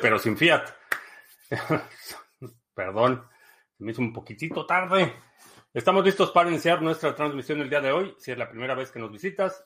[0.00, 0.68] pero sin fiat.
[2.74, 3.26] Perdón,
[3.78, 5.14] me hizo un poquitito tarde.
[5.74, 8.14] Estamos listos para iniciar nuestra transmisión el día de hoy.
[8.18, 9.64] Si es la primera vez que nos visitas,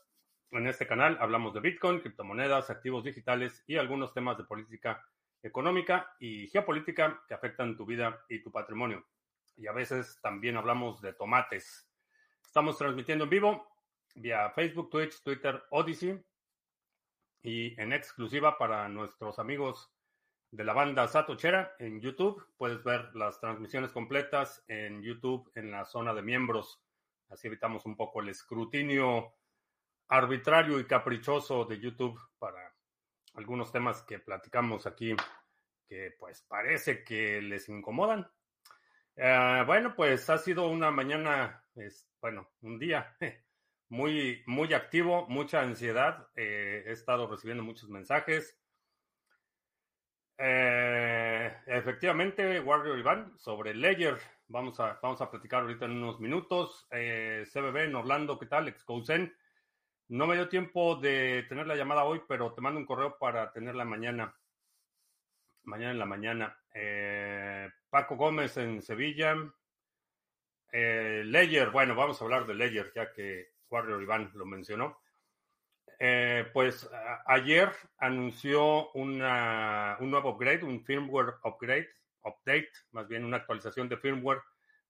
[0.50, 5.04] en este canal hablamos de Bitcoin, criptomonedas, activos digitales y algunos temas de política
[5.42, 9.04] económica y geopolítica que afectan tu vida y tu patrimonio.
[9.56, 11.88] Y a veces también hablamos de tomates.
[12.44, 13.68] Estamos transmitiendo en vivo
[14.14, 16.18] vía Facebook, Twitch, Twitter, Odyssey
[17.42, 19.92] y en exclusiva para nuestros amigos
[20.50, 22.46] de la banda Satochera en YouTube.
[22.56, 26.82] Puedes ver las transmisiones completas en YouTube en la zona de miembros.
[27.28, 29.34] Así evitamos un poco el escrutinio
[30.08, 32.74] arbitrario y caprichoso de YouTube para
[33.34, 35.14] algunos temas que platicamos aquí
[35.88, 38.28] que pues parece que les incomodan.
[39.16, 43.16] Eh, bueno, pues ha sido una mañana, es, bueno, un día
[43.88, 46.28] muy, muy activo, mucha ansiedad.
[46.34, 48.58] Eh, he estado recibiendo muchos mensajes.
[50.38, 56.86] Eh, efectivamente, Warrior Iván, sobre Ledger, vamos a, vamos a platicar ahorita en unos minutos.
[56.90, 58.68] Eh, CBB en Orlando, ¿qué tal?
[58.68, 59.34] Excousen.
[60.08, 63.50] No me dio tiempo de tener la llamada hoy, pero te mando un correo para
[63.52, 64.36] tenerla mañana.
[65.64, 66.58] Mañana en la mañana.
[67.90, 69.34] Paco Gómez en Sevilla.
[70.70, 75.00] Ledger, bueno, vamos a hablar de Ledger, ya que Warrior Iván lo mencionó.
[75.98, 76.88] Eh, pues
[77.24, 81.88] ayer anunció un nuevo upgrade, un firmware upgrade,
[82.22, 84.42] update, más bien una actualización de firmware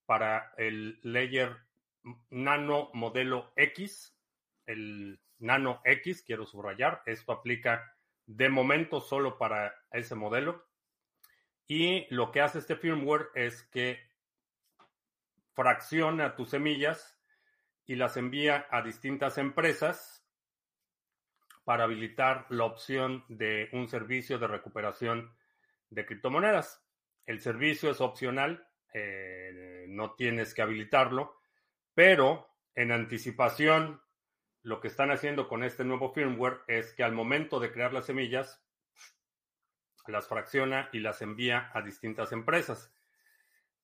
[0.05, 1.57] para el Layer
[2.31, 4.17] Nano modelo X,
[4.67, 7.95] el Nano X, quiero subrayar, esto aplica
[8.27, 10.67] de momento solo para ese modelo.
[11.69, 13.98] Y lo que hace este firmware es que
[15.55, 17.19] fracciona tus semillas
[17.87, 20.16] y las envía a distintas empresas
[21.67, 25.35] para habilitar la opción de un servicio de recuperación
[25.91, 26.80] de criptomonedas.
[27.27, 31.41] El servicio es opcional, eh, no tienes que habilitarlo,
[31.92, 34.01] pero en anticipación,
[34.63, 38.07] lo que están haciendo con este nuevo firmware es que al momento de crear las
[38.07, 38.64] semillas,
[40.07, 42.95] las fracciona y las envía a distintas empresas.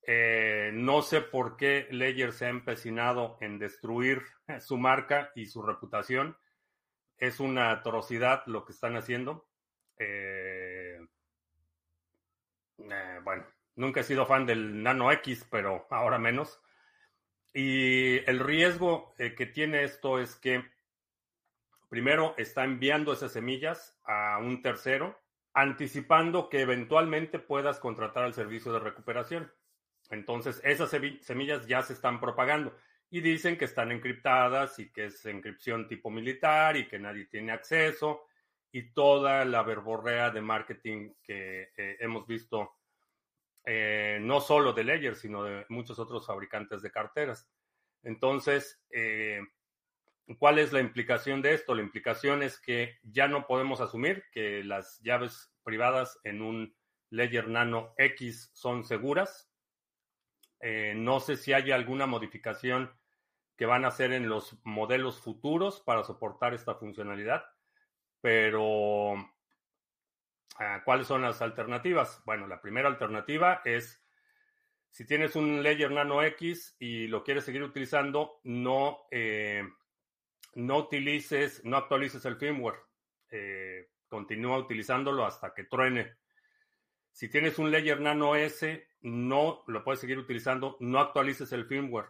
[0.07, 4.21] Eh, no sé por qué Ledger se ha empecinado en destruir
[4.61, 6.37] su marca y su reputación.
[7.17, 9.47] Es una atrocidad lo que están haciendo.
[9.97, 10.99] Eh,
[12.77, 16.61] eh, bueno, nunca he sido fan del Nano X, pero ahora menos.
[17.53, 20.65] Y el riesgo que tiene esto es que
[21.93, 25.21] primero está enviando esas semillas a un tercero,
[25.53, 29.53] anticipando que eventualmente puedas contratar el servicio de recuperación.
[30.09, 32.75] Entonces, esas semillas ya se están propagando
[33.13, 37.51] y dicen que están encriptadas y que es encripción tipo militar y que nadie tiene
[37.51, 38.25] acceso
[38.71, 42.71] y toda la verborrea de marketing que eh, hemos visto
[43.67, 47.47] eh, no solo de Ledger, sino de muchos otros fabricantes de carteras.
[48.01, 49.41] Entonces, eh,
[50.39, 51.75] ¿cuál es la implicación de esto?
[51.75, 56.75] La implicación es que ya no podemos asumir que las llaves privadas en un
[57.11, 59.53] Ledger Nano X son seguras
[60.65, 62.89] eh, no sé si hay alguna modificación
[63.63, 67.45] que van a hacer en los modelos futuros para soportar esta funcionalidad,
[68.19, 69.13] pero
[70.57, 72.21] ah, ¿cuáles son las alternativas?
[72.25, 74.03] Bueno, la primera alternativa es
[74.89, 79.63] si tienes un Ledger Nano X y lo quieres seguir utilizando, no, eh,
[80.55, 82.81] no utilices, no actualices el firmware.
[83.29, 86.17] Eh, continúa utilizándolo hasta que truene.
[87.13, 92.09] Si tienes un Ledger Nano S, no lo puedes seguir utilizando, no actualices el firmware,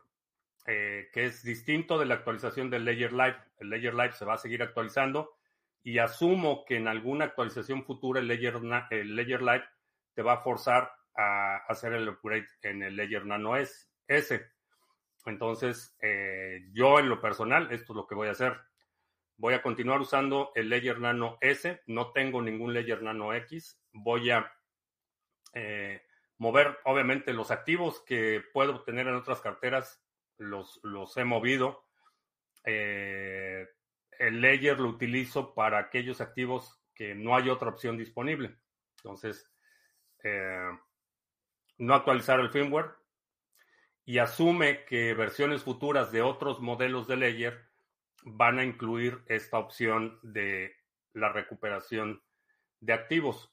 [0.66, 3.38] eh, que es distinto de la actualización del Ledger Live.
[3.58, 5.36] El Ledger Live se va a seguir actualizando
[5.84, 8.56] y asumo que en alguna actualización futura el Ledger,
[8.90, 9.66] el Ledger Live
[10.14, 14.52] te va a forzar a hacer el upgrade en el Ledger Nano S.
[15.26, 18.60] Entonces, eh, yo en lo personal, esto es lo que voy a hacer.
[19.38, 21.82] Voy a continuar usando el Ledger Nano S.
[21.88, 23.82] No tengo ningún Ledger Nano X.
[23.92, 24.52] Voy a
[25.54, 26.02] eh,
[26.38, 30.03] mover, obviamente, los activos que puedo obtener en otras carteras,
[30.38, 31.86] los, los he movido.
[32.66, 33.68] Eh,
[34.20, 38.56] el Ledger lo utilizo para aquellos activos que no hay otra opción disponible.
[38.98, 39.52] Entonces,
[40.24, 40.70] eh,
[41.78, 42.92] no actualizar el firmware
[44.06, 47.70] y asume que versiones futuras de otros modelos de Ledger
[48.24, 50.76] van a incluir esta opción de
[51.14, 52.22] la recuperación
[52.80, 53.52] de activos.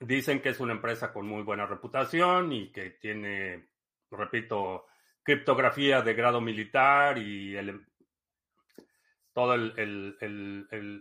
[0.00, 3.70] Dicen que es una empresa con muy buena reputación y que tiene,
[4.10, 4.86] repito,
[5.26, 7.56] criptografía de grado militar y
[9.32, 9.58] todos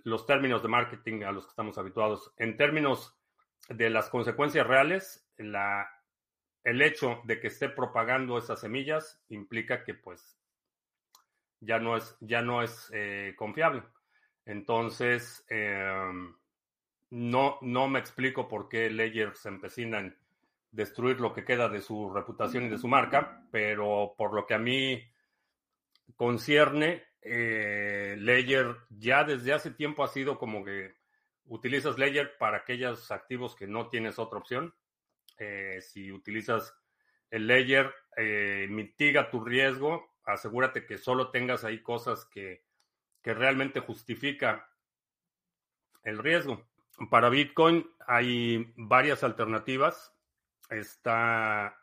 [0.03, 2.33] los términos de marketing a los que estamos habituados.
[2.37, 3.15] En términos
[3.69, 10.41] de las consecuencias reales, el hecho de que esté propagando esas semillas implica que pues
[11.59, 13.83] ya no es, ya no es eh, confiable.
[14.43, 16.35] Entonces, em,
[17.11, 20.17] no, no me explico por qué Ledger se empecina en
[20.75, 24.53] destruir lo que queda de su reputación y de su marca, pero por lo que
[24.53, 25.01] a mí
[26.15, 30.93] concierne, eh, Ledger ya desde hace tiempo ha sido como que
[31.45, 34.75] utilizas Ledger para aquellos activos que no tienes otra opción.
[35.37, 36.75] Eh, si utilizas
[37.31, 42.63] el Ledger, eh, mitiga tu riesgo, asegúrate que solo tengas ahí cosas que,
[43.21, 44.69] que realmente justifica
[46.03, 46.67] el riesgo.
[47.09, 50.14] Para Bitcoin hay varias alternativas.
[50.69, 51.77] Está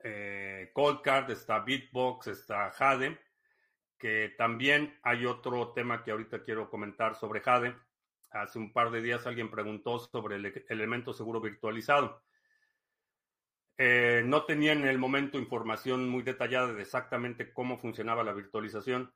[0.00, 3.18] eh, Coldcard, está Bitbox, está Jade,
[3.98, 7.76] que también hay otro tema que ahorita quiero comentar sobre Jade.
[8.30, 12.22] Hace un par de días alguien preguntó sobre el elemento seguro virtualizado.
[13.80, 19.14] Eh, no tenía en el momento información muy detallada de exactamente cómo funcionaba la virtualización.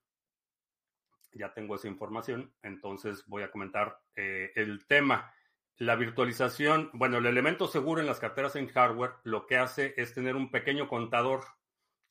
[1.33, 5.35] Ya tengo esa información, entonces voy a comentar eh, el tema.
[5.83, 10.15] La virtualización, bueno, el elemento seguro en las carteras en hardware lo que hace es
[10.15, 11.43] tener un pequeño contador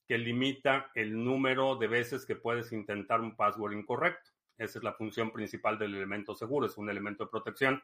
[0.05, 4.29] que limita el número de veces que puedes intentar un password incorrecto.
[4.57, 7.81] Esa es la función principal del elemento seguro, es un elemento de protección,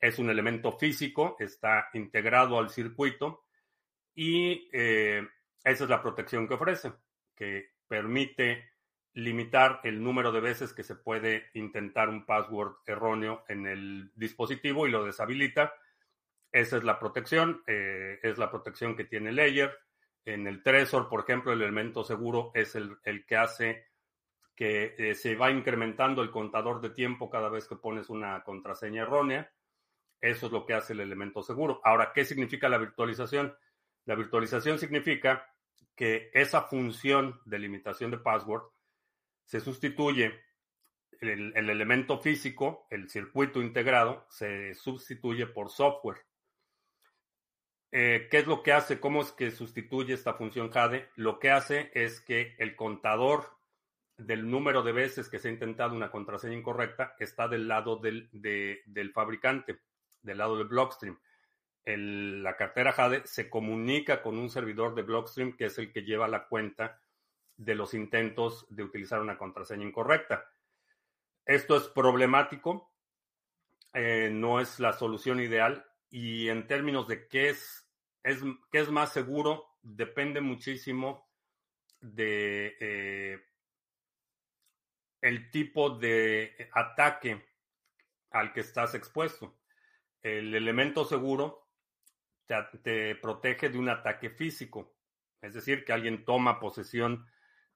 [0.00, 3.44] es un elemento físico, está integrado al circuito
[4.14, 5.28] y eh,
[5.62, 6.94] esa es la protección que ofrece,
[7.36, 8.69] que permite
[9.14, 14.86] limitar el número de veces que se puede intentar un password erróneo en el dispositivo
[14.86, 15.72] y lo deshabilita.
[16.52, 19.76] Esa es la protección, eh, es la protección que tiene Layer.
[20.24, 23.86] En el Trezor, por ejemplo, el elemento seguro es el, que hace
[24.54, 29.02] que eh, se va incrementando el contador de tiempo cada vez que pones una contraseña
[29.02, 29.50] errónea.
[30.20, 31.80] Eso es lo que hace el elemento seguro.
[31.82, 33.56] Ahora, ¿qué significa la virtualización?
[34.04, 35.46] La virtualización significa
[35.96, 38.64] que esa función de limitación de password
[39.50, 40.44] se sustituye,
[41.20, 46.18] el, elemento físico, el circuito integrado, se sustituye por software.
[47.90, 49.00] Eh, ¿Qué es lo que hace?
[49.00, 51.10] ¿Cómo es que sustituye esta función Jade?
[51.16, 53.58] Lo que hace es que el contador
[54.16, 58.28] del número de veces que se ha intentado una contraseña incorrecta está del lado del,
[58.30, 59.80] del fabricante,
[60.22, 61.18] del lado de Blockstream
[61.86, 66.28] la cartera Jade se comunica con un servidor de Blockstream que es el que lleva
[66.28, 67.00] la cuenta
[67.60, 70.50] de los intentos de utilizar una contraseña incorrecta.
[71.44, 72.90] Esto es problemático,
[73.92, 77.86] eh, no es la solución ideal y en términos de qué es,
[78.22, 78.40] es,
[78.72, 81.28] qué es más seguro, depende muchísimo
[82.00, 83.44] de eh,
[85.20, 87.46] el tipo de ataque
[88.30, 89.60] al que estás expuesto.
[90.22, 91.68] El elemento seguro
[92.82, 94.94] te, protege de un ataque físico.
[95.42, 97.26] Es decir, que alguien toma posesión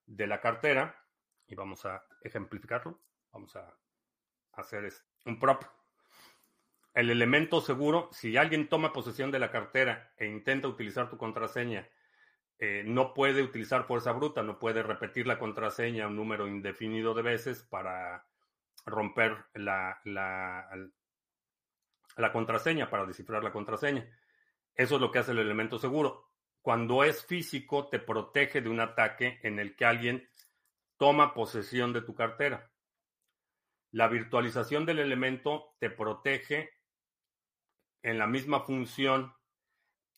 [0.06, 1.04] de la cartera
[1.46, 3.00] y vamos a ejemplificarlo.
[3.32, 3.76] Vamos a
[4.52, 4.92] hacer
[5.26, 5.64] un prop.
[6.94, 11.88] El elemento seguro, si alguien toma posesión de la cartera e intenta utilizar tu contraseña,
[12.58, 17.22] eh, no puede utilizar fuerza bruta, no puede repetir la contraseña un número indefinido de
[17.22, 18.29] veces para
[18.86, 20.69] romper la, la,
[22.17, 24.08] la contraseña, para descifrar la contraseña.
[24.74, 26.31] Eso es lo que hace el elemento seguro.
[26.64, 30.26] Cuando es físico, te protege de un ataque en el que alguien
[30.96, 32.72] toma posesión de tu cartera.
[33.90, 36.70] La virtualización del elemento te protege
[38.00, 39.34] en la misma función,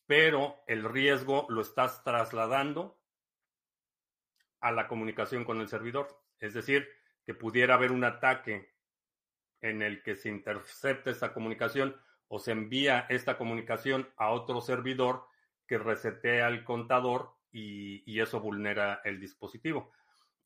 [0.06, 3.02] pero el riesgo lo estás trasladando
[4.60, 6.22] a la comunicación con el servidor.
[6.38, 6.88] Es decir,
[7.24, 8.72] que pudiera haber un ataque
[9.62, 15.26] en el que se intercepte esta comunicación o se envía esta comunicación a otro servidor
[15.66, 19.92] que resetea el contador y, eso vulnera el dispositivo.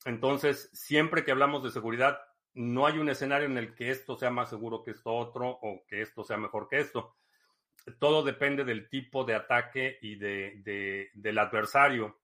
[0.05, 2.19] Entonces, siempre que hablamos de seguridad,
[2.53, 5.85] no hay un escenario en el que esto sea más seguro que esto otro o
[5.87, 7.15] que esto sea mejor que esto.
[7.99, 12.19] Todo depende del tipo de ataque y de, del adversario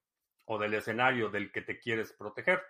[0.45, 2.61] o del escenario del que te quieres proteger.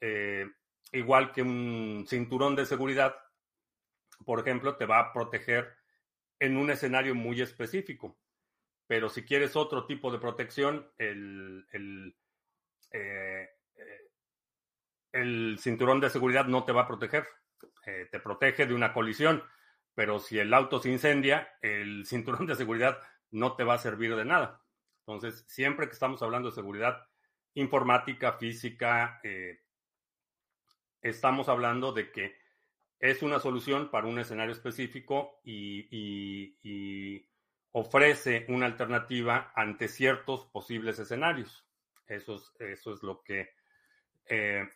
[0.00, 0.46] Eh,
[0.92, 3.16] igual que un cinturón de seguridad,
[4.24, 5.74] por ejemplo, te va a proteger
[6.38, 8.16] en un escenario muy específico.
[8.88, 12.16] Pero si quieres otro tipo de protección, el, el,
[12.90, 13.50] eh,
[15.12, 17.28] el cinturón de seguridad no te va a proteger.
[17.86, 19.42] Eh, te protege de una colisión,
[19.94, 22.98] pero si el auto se incendia, el cinturón de seguridad
[23.30, 24.64] no te va a servir de nada.
[25.06, 27.06] Entonces, siempre que estamos hablando de seguridad
[27.54, 29.60] informática, física, eh,
[31.02, 32.36] estamos hablando de que
[32.98, 37.26] es una solución para un escenario específico y,
[37.72, 41.66] ofrece una alternativa ante ciertos posibles escenarios.
[42.06, 43.50] Eso es, eso es lo que
[44.26, 44.68] eh,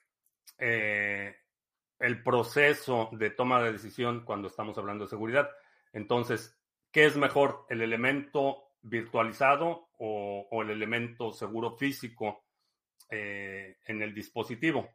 [0.58, 1.37] eh,
[1.99, 5.50] el proceso de toma de decisión cuando estamos hablando de seguridad.
[5.92, 6.58] Entonces,
[6.90, 12.44] ¿qué es mejor, el elemento virtualizado o, el elemento seguro físico
[13.08, 14.90] eh, en el dispositivo?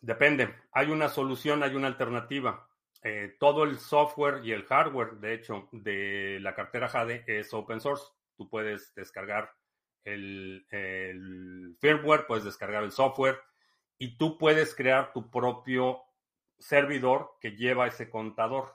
[0.00, 0.54] Depende.
[0.72, 2.68] Hay una solución, hay una alternativa.
[3.08, 7.80] Eh, todo el software y el hardware, de hecho, de la cartera Jade es open
[7.80, 8.04] source.
[8.36, 9.52] Tú puedes descargar
[10.02, 10.66] el,
[11.78, 13.38] firmware, puedes descargar el software
[13.96, 16.02] y tú puedes crear tu propio
[16.58, 18.74] servidor que lleva ese contador.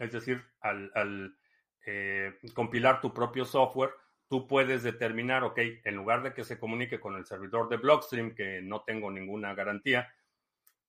[0.00, 1.38] Es decir, al,
[1.86, 3.92] eh, compilar tu propio software,
[4.28, 8.34] tú puedes determinar, ok, en lugar de que se comunique con el servidor de Blockstream,
[8.34, 10.12] que no tengo ninguna garantía,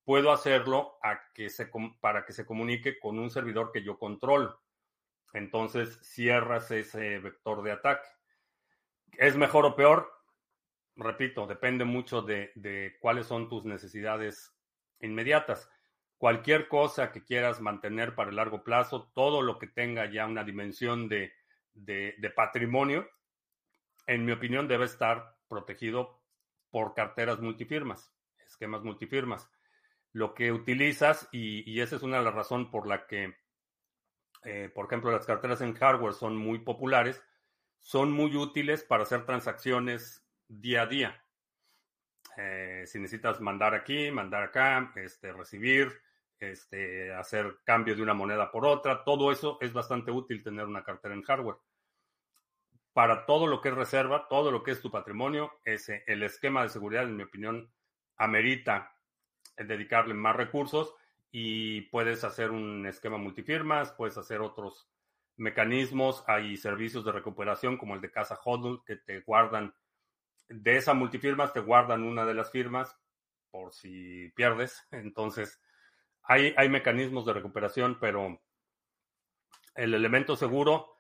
[0.10, 4.60] puedo hacerlo a que se, para que se comunique con un servidor que yo controlo.
[5.34, 8.10] Entonces cierras ese vector de ataque.
[9.20, 10.12] ¿Es mejor o peor?
[10.96, 14.52] Repito, depende mucho de, cuáles son tus necesidades
[15.00, 15.70] inmediatas.
[16.18, 20.44] Cualquier cosa que quieras mantener para el largo plazo, todo lo que tenga ya una
[20.44, 21.34] dimensión de,
[21.76, 23.08] de patrimonio,
[24.08, 26.20] en mi opinión, debe estar protegido
[26.72, 28.12] por carteras multifirmas,
[28.48, 29.48] esquemas multifirmas
[30.12, 33.36] lo que utilizas y, esa es una de las razones por la que,
[34.44, 37.24] eh, por ejemplo, las carteras en hardware son muy populares,
[37.80, 41.26] son muy útiles para hacer transacciones día a día.
[42.38, 45.92] Eh, si necesitas mandar aquí, mandar acá, este, recibir,
[46.40, 50.84] este, hacer cambio de una moneda por otra, todo eso es bastante útil tener una
[50.84, 51.58] cartera en hardware.
[52.94, 56.64] Para todo lo que es reserva, todo lo que es tu patrimonio, ese, el esquema
[56.64, 57.72] de seguridad, en mi opinión,
[58.18, 58.99] amerita
[59.68, 60.94] dedicarle más recursos
[61.32, 64.90] y puedes hacer un esquema multifirmas, puedes hacer otros
[65.38, 69.74] mecanismos, hay servicios de recuperación como el de Casa Hodl que te guardan
[70.50, 72.98] de esa multifirmas, te guardan una de las firmas
[73.52, 74.88] por si pierdes.
[74.92, 75.62] Entonces,
[76.24, 78.42] hay, hay mecanismos de recuperación, pero
[79.76, 80.94] el elemento seguro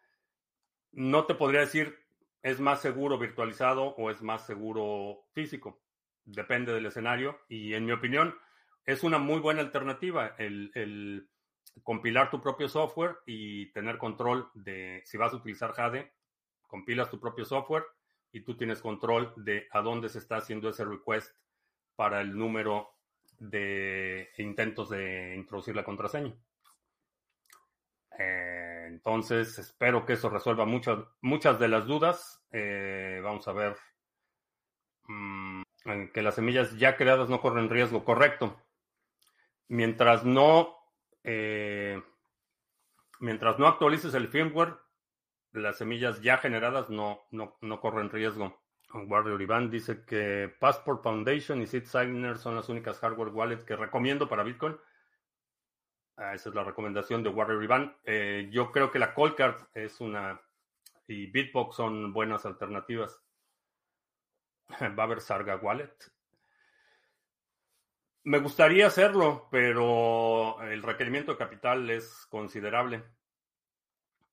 [0.91, 1.97] no te podría decir
[2.41, 5.81] es más seguro virtualizado o es más seguro físico.
[6.23, 8.35] Depende del escenario y en mi opinión,
[8.85, 11.29] es una muy buena alternativa el,
[11.83, 16.11] compilar tu propio software y tener control de si vas a utilizar Jade,
[16.61, 17.85] compilas tu propio software
[18.31, 21.35] y tú tienes control de a dónde se está haciendo ese request
[21.95, 22.95] para el número
[23.37, 26.35] de intentos de introducir la contraseña.
[28.17, 32.43] Eh, entonces, espero que eso resuelva muchas, muchas de las dudas.
[32.51, 33.77] Eh, vamos a ver
[35.07, 35.63] mm,
[36.13, 38.61] que las semillas ya creadas no corren riesgo correcto
[39.69, 40.75] mientras no,
[41.23, 42.01] eh,
[43.19, 44.75] mientras no actualices el firmware,
[45.51, 48.61] las semillas ya generadas no, no, no corren riesgo.
[48.91, 54.27] Warrior Iván dice que Passport Foundation y SeedSigner son las únicas hardware wallets que recomiendo
[54.27, 54.77] para Bitcoin.
[56.17, 57.95] Ah, esa es la recomendación de Warrior Iván.
[58.03, 60.41] Eh, yo creo que la Coldcard es una
[61.07, 63.19] y Bitbox son buenas alternativas.
[64.97, 65.95] Va a haber Sarga Wallet.
[68.23, 73.03] Me gustaría hacerlo, pero el requerimiento de capital es considerable.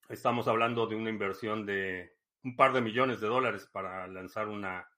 [0.08, 4.88] Estamos hablando de una inversión de un par de millones de dólares para lanzar una,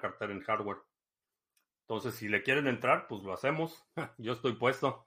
[0.00, 0.78] cartera en hardware.
[1.82, 3.84] Entonces, si le quieren entrar, pues lo hacemos.
[4.18, 5.06] Yo estoy puesto,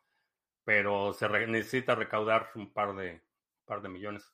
[0.64, 3.22] pero se necesita recaudar un par de,
[3.66, 4.34] par de millones.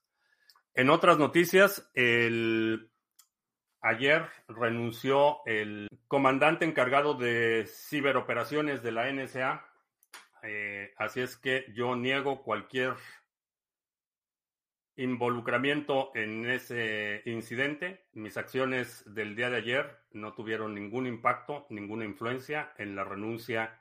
[0.73, 2.90] En otras noticias, el
[3.81, 9.65] Ayer renunció el comandante encargado de ciberoperaciones de la NSA.
[10.43, 12.93] Eh, así es que yo niego cualquier
[14.97, 18.05] involucramiento en ese incidente.
[18.13, 23.79] Mis acciones del día de ayer no tuvieron ningún impacto, ninguna influencia en la renuncia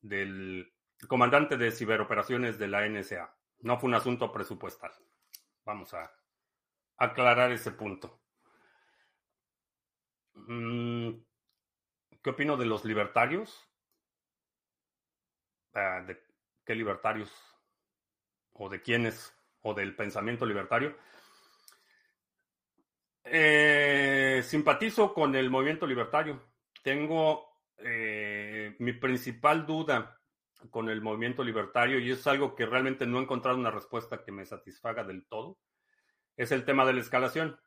[0.00, 0.72] del
[1.08, 3.34] comandante de ciberoperaciones de la NSA.
[3.62, 4.92] No fue un asunto presupuestal.
[5.64, 6.08] Vamos a
[6.96, 8.19] aclarar ese punto.
[10.46, 11.10] Mm,
[12.22, 13.66] ¿Qué opino de los libertarios?
[15.74, 16.22] Ah, ¿De
[16.64, 17.30] qué libertarios?
[18.52, 19.34] ¿O de quiénes?
[19.62, 20.96] ¿O del pensamiento libertario?
[23.24, 26.42] Eh, simpatizo con el movimiento libertario.
[26.82, 30.20] Tengo eh, mi principal duda
[30.70, 34.32] con el movimiento libertario y es algo que realmente no he encontrado una respuesta que
[34.32, 35.58] me satisfaga del todo.
[36.36, 37.58] Es el tema de la escalación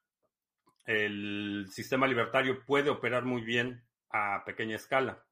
[0.85, 5.25] el sistema libertario puede operar muy bien a pequeña escala.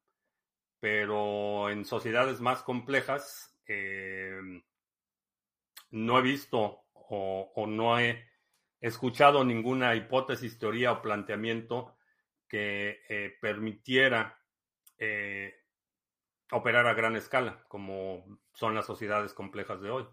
[0.80, 4.40] pero en sociedades más complejas eh,
[5.90, 8.24] no he visto o, no he
[8.80, 11.96] escuchado ninguna hipótesis, teoría o planteamiento
[12.48, 14.40] que eh, permitiera
[14.98, 15.54] eh,
[16.50, 20.06] operar a gran escala, como son las sociedades complejas de hoy.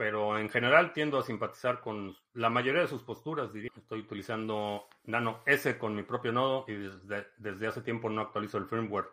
[0.00, 3.70] Pero en general tiendo a simpatizar con la mayoría de sus posturas, diría.
[3.76, 8.56] Estoy utilizando Nano S con mi propio nodo y desde, desde hace tiempo no actualizo
[8.56, 9.10] el firmware.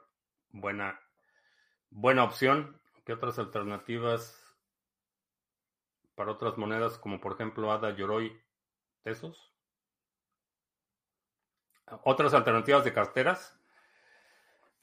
[0.50, 0.98] Buena,
[1.90, 2.80] buena opción.
[3.04, 4.42] ¿Qué otras alternativas
[6.16, 8.42] para otras monedas, como por ejemplo ADA, Yoroi,
[9.04, 9.54] Tesos?
[12.06, 13.60] Otras alternativas de carteras.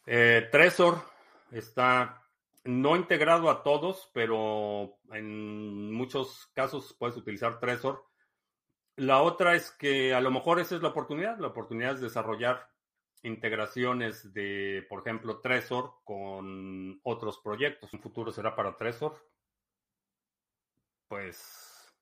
[0.05, 0.99] Eh, Trezor
[1.51, 2.24] está
[2.65, 8.05] no integrado a todos, pero en muchos casos puedes utilizar Trezor.
[8.97, 11.39] La otra es que a lo mejor esa es la oportunidad.
[11.39, 12.71] La oportunidad es desarrollar
[13.23, 17.93] integraciones de, por ejemplo, Trezor con otros proyectos.
[17.93, 19.27] Un futuro será para Trezor.
[21.09, 21.95] Pues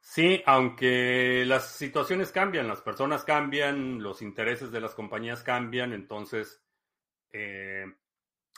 [0.00, 6.62] sí, aunque las situaciones cambian, las personas cambian, los intereses de las compañías cambian, entonces
[7.32, 7.84] eh,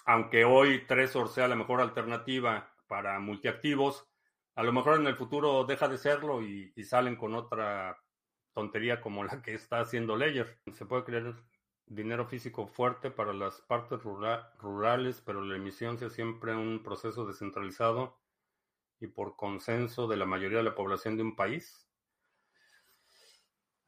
[0.05, 4.07] aunque hoy Trezor sea la mejor alternativa para multiactivos,
[4.55, 7.99] a lo mejor en el futuro deja de serlo y, salen con otra
[8.53, 10.59] tontería como la que está haciendo Ledger.
[10.73, 11.35] Se puede crear
[11.85, 18.19] dinero físico fuerte para las partes rurales, pero la emisión sea siempre un proceso descentralizado
[18.99, 21.87] y por consenso de la mayoría de la población de un país.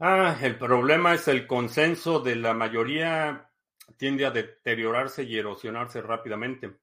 [0.01, 3.48] Ah, el problema es el consenso de la mayoría
[3.97, 6.77] tiende a deteriorarse y erosionarse rápidamente.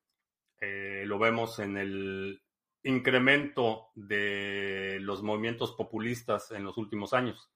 [0.60, 2.42] Eh, lo vemos en el
[2.84, 7.52] incremento de los movimientos populistas en los últimos años.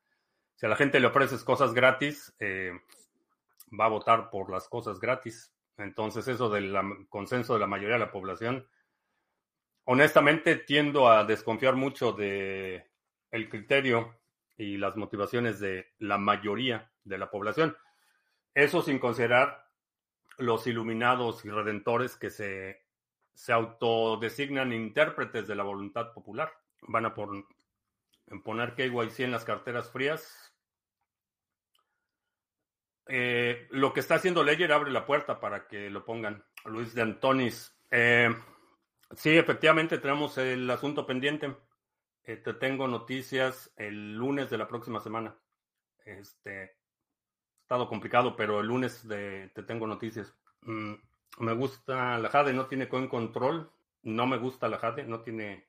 [0.56, 2.72] Si a la gente le ofreces cosas gratis, eh,
[3.80, 5.54] va a votar por las cosas gratis.
[5.78, 6.76] Entonces eso del
[7.08, 8.68] consenso de la mayoría de la población,
[9.86, 12.90] honestamente tiendo a desconfiar mucho de
[13.32, 14.20] el criterio
[14.58, 17.78] y las motivaciones de la mayoría de la población.
[18.60, 19.70] Eso sin considerar
[20.38, 22.84] los iluminados y redentores que se,
[23.34, 26.52] se autodesignan intérpretes de la voluntad popular.
[26.82, 30.54] Van a poner KYC en las carteras frías.
[33.08, 36.44] Eh, lo que está haciendo Ledger abre la puerta para que lo pongan.
[36.66, 37.74] Luis de Antonis.
[37.90, 38.28] Eh,
[39.16, 41.56] sí, efectivamente tenemos el asunto pendiente.
[42.24, 45.34] Eh, te tengo noticias el lunes de la próxima semana.
[46.04, 46.76] Este,
[47.70, 50.34] estado complicado, pero el lunes te tengo noticias.
[50.62, 50.94] Mm,
[51.42, 53.72] me gusta la Jade, no tiene coin control.
[54.02, 55.68] No me gusta la Jade, no tiene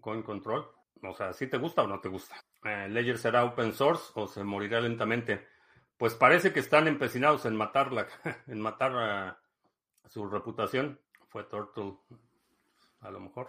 [0.00, 0.66] coin control.
[1.02, 2.42] O sea, si te gusta o no te gusta.
[2.64, 5.46] Eh, Ledger será open source o se morirá lentamente.
[5.98, 8.06] Pues parece que están empecinados en matarla,
[8.46, 9.42] en matar a,
[10.08, 10.98] su reputación.
[11.28, 11.98] Fue Turtle,
[13.00, 13.48] a lo mejor.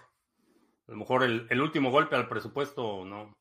[0.90, 3.34] A lo mejor el, el último golpe al presupuesto no,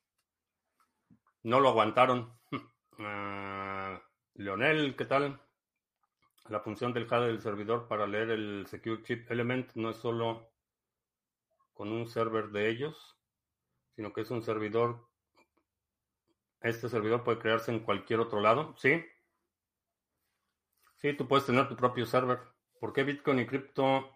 [1.43, 2.39] no lo aguantaron.
[3.01, 3.99] Uh,
[4.35, 5.41] Leonel, ¿qué tal?
[6.51, 10.53] La función del HAD del servidor para leer el Secure Chip Element no es solo
[11.73, 13.17] con un server de ellos,
[13.97, 15.09] sino que es un servidor.
[16.61, 19.03] Este servidor puede crearse en cualquier otro lado, ¿sí?
[20.97, 22.41] Sí, tú puedes tener tu propio server.
[22.79, 24.11] ¿Por qué Bitcoin y cripto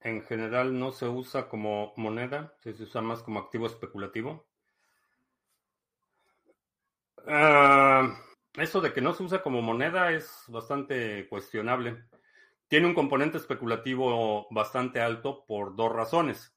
[0.00, 2.54] en general no se usa como moneda?
[2.60, 4.51] Se usa más como activo especulativo.
[7.24, 8.12] Uh,
[8.54, 12.04] eso de que no se usa como moneda es bastante cuestionable.
[12.68, 16.54] Tiene un componente especulativo bastante alto por dos razones.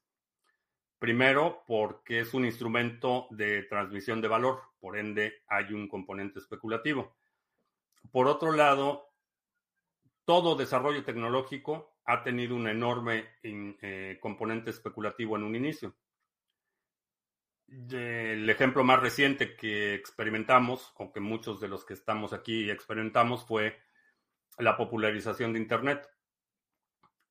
[0.97, 7.15] Primero, porque es un instrumento de transmisión de valor, por ende hay un componente especulativo.
[8.11, 9.09] Por otro lado,
[10.23, 15.95] todo desarrollo tecnológico ha tenido un enorme eh, componente especulativo en un inicio
[17.67, 23.45] el ejemplo más reciente que experimentamos, o que muchos de los que estamos aquí experimentamos,
[23.45, 23.79] fue
[24.57, 26.07] la popularización de Internet.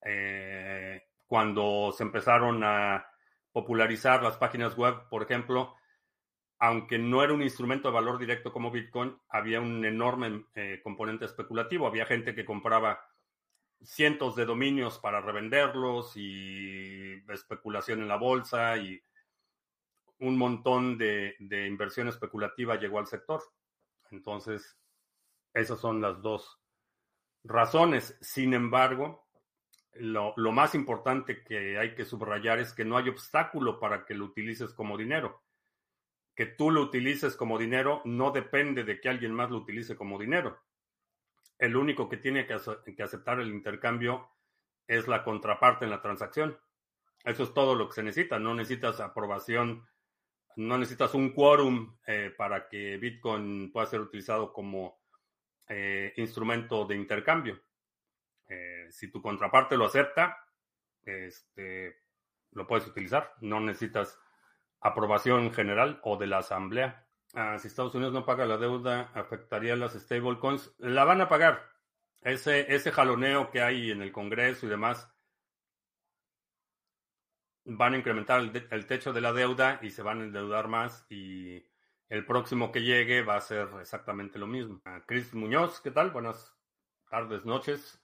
[0.02, 3.06] Eh, cuando se empezaron a
[3.52, 5.74] popularizar las páginas web, por ejemplo,
[6.58, 11.24] aunque no era un instrumento de valor directo como Bitcoin, había un enorme eh, componente
[11.24, 11.86] especulativo.
[11.86, 13.00] Había gente que compraba
[13.82, 19.02] cientos de dominios para revenderlos y especulación en la bolsa y
[20.20, 23.42] un montón de, inversión especulativa llegó al sector.
[24.10, 24.78] Entonces,
[25.52, 26.60] esas son las dos
[27.42, 28.16] razones.
[28.20, 29.26] Sin embargo,
[29.94, 34.26] lo, más importante que hay que subrayar es que no hay obstáculo para que lo
[34.26, 35.42] utilices como dinero.
[36.34, 40.18] Que tú lo utilices como dinero no depende de que alguien más lo utilice como
[40.18, 40.58] dinero.
[41.58, 42.56] el único que tiene que,
[42.96, 44.28] que aceptar el intercambio
[44.88, 46.58] es la contraparte en la transacción.
[47.24, 48.38] Eso es todo lo que se necesita.
[48.38, 49.86] No necesitas aprobación,
[50.56, 55.00] no necesitas un quórum eh, para que Bitcoin pueda ser utilizado como
[55.68, 57.60] eh, instrumento de intercambio.
[58.48, 60.36] Eh, si tu contraparte lo acepta,
[61.02, 62.02] este,
[62.52, 63.34] lo puedes utilizar.
[63.40, 64.18] No necesitas
[64.80, 67.06] aprobación general o de la asamblea.
[67.34, 70.74] Ah, si Estados Unidos no paga la deuda, afectaría las stablecoins.
[70.78, 71.70] La van a pagar.
[72.20, 75.13] Ese, ese jaloneo que hay en el Congreso y demás
[77.64, 81.64] van a incrementar el, techo de la deuda y se van a endeudar más y
[82.08, 84.82] el próximo que llegue va a ser exactamente lo mismo.
[85.06, 86.10] Chris Muñoz, ¿qué tal?
[86.10, 86.54] Buenas
[87.08, 88.02] tardes, noches.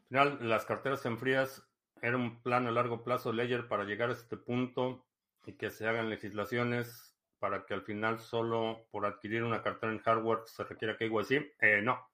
[0.00, 1.68] Al final, las carteras en frías
[2.00, 5.04] era un plan a largo plazo Ledger para llegar a este punto
[5.44, 10.00] y que se hagan legislaciones para que al final solo por adquirir una cartera en
[10.00, 11.56] hardware se requiera KYC.
[11.60, 12.08] Eh, no.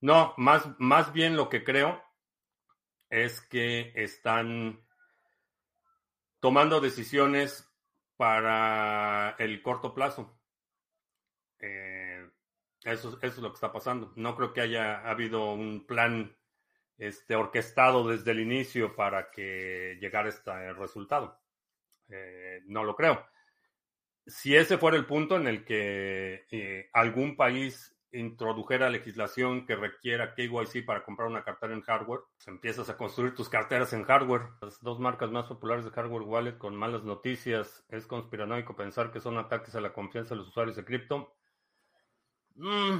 [0.00, 2.02] No, más, más bien lo que creo
[3.10, 4.87] es que están
[6.40, 7.68] tomando decisiones
[8.16, 10.38] para el corto plazo.
[11.60, 12.28] Eh,
[12.84, 14.12] eso, es lo que está pasando.
[14.16, 16.36] No creo que haya habido un plan
[16.96, 21.40] este, orquestado desde el inicio para que llegara este resultado.
[22.08, 23.26] Eh, no lo creo.
[24.26, 30.34] Si ese fuera el punto en el que eh, algún país introdujera legislación que requiera
[30.34, 34.42] KYC para comprar una cartera en hardware, pues empiezas a construir tus carteras en hardware.
[34.62, 37.84] Las dos marcas más populares de hardware wallet con malas noticias.
[37.88, 41.34] Es conspiranoico pensar que son ataques a la confianza de los usuarios de cripto.
[42.54, 42.98] Mm,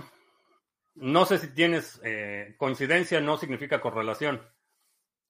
[0.96, 4.42] no sé si tienes eh, coincidencia, no significa correlación.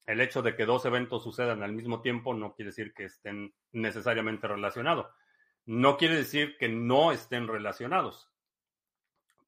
[0.05, 3.53] El hecho de que dos eventos sucedan al mismo tiempo no quiere decir que estén
[3.71, 5.07] necesariamente relacionados.
[5.65, 8.28] No quiere decir que no estén relacionados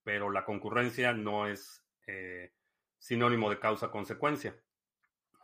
[0.03, 2.51] pero la concurrencia no es eh,
[2.97, 4.55] sinónimo de causa-consecuencia.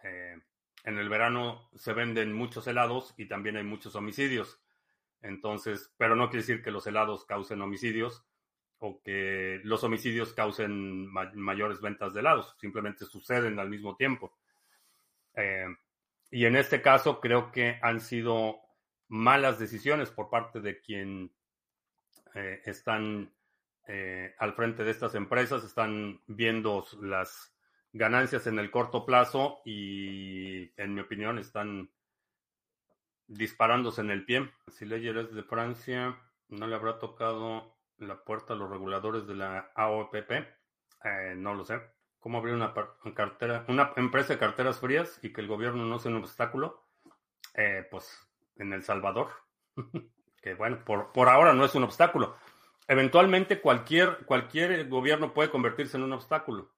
[0.03, 0.37] Eh,
[0.83, 4.59] en el verano se venden muchos helados y también hay muchos homicidios.
[5.21, 8.25] Entonces, pero no quiere decir que los helados causen homicidios
[8.79, 14.37] o que los homicidios causen mayores ventas de helados, simplemente suceden al mismo tiempo.
[15.33, 15.65] Eh,
[16.29, 18.59] y en este caso creo que han sido
[19.07, 21.31] malas decisiones por parte de quien
[22.65, 23.33] están
[23.87, 27.55] eh, al frente de estas empresas están viendo las
[27.93, 31.89] ganancias en el corto plazo y, en mi opinión, están
[33.27, 34.51] disparándose en el pie.
[34.67, 36.19] Si Ledger es de Francia,
[36.49, 40.31] ¿no le habrá tocado la puerta a los reguladores de la AOPP?
[40.31, 41.79] Eh, no lo sé.
[42.19, 42.73] ¿Cómo abrir una
[43.15, 46.83] cartera, una empresa de carteras frías y que el gobierno no sea un obstáculo?
[47.53, 49.29] Eh, pues en El Salvador.
[50.41, 52.35] que bueno, por, por ahora no es un obstáculo
[52.87, 56.73] eventualmente cualquier, cualquier gobierno puede convertirse en un obstáculo.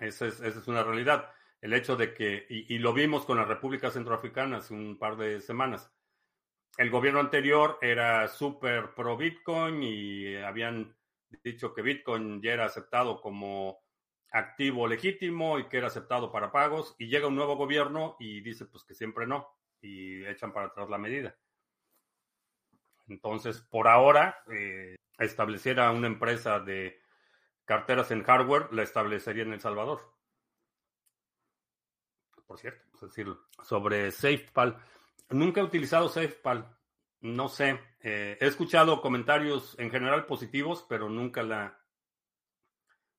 [0.00, 1.32] Esa es, esa es una realidad.
[1.60, 5.40] El hecho de que, y, lo vimos con la República Centroafricana hace un par de
[5.40, 5.92] semanas,
[6.76, 10.96] el gobierno anterior era súper pro Bitcoin y habían
[11.42, 13.80] dicho que Bitcoin ya era aceptado como
[14.30, 18.66] activo legítimo y que era aceptado para pagos, y llega un nuevo gobierno y dice
[18.66, 19.48] pues que siempre no,
[19.80, 21.36] y echan para atrás la medida.
[23.08, 27.00] Entonces, por ahora, eh, estableciera una empresa de
[27.64, 30.00] carteras en hardware, la establecería en El Salvador.
[32.46, 33.26] Por cierto, es decir,
[33.62, 34.78] sobre SafePal.
[35.30, 36.74] Nunca he utilizado SafePal.
[37.20, 37.78] No sé.
[38.00, 41.78] Eh, he escuchado comentarios en general positivos, pero nunca la,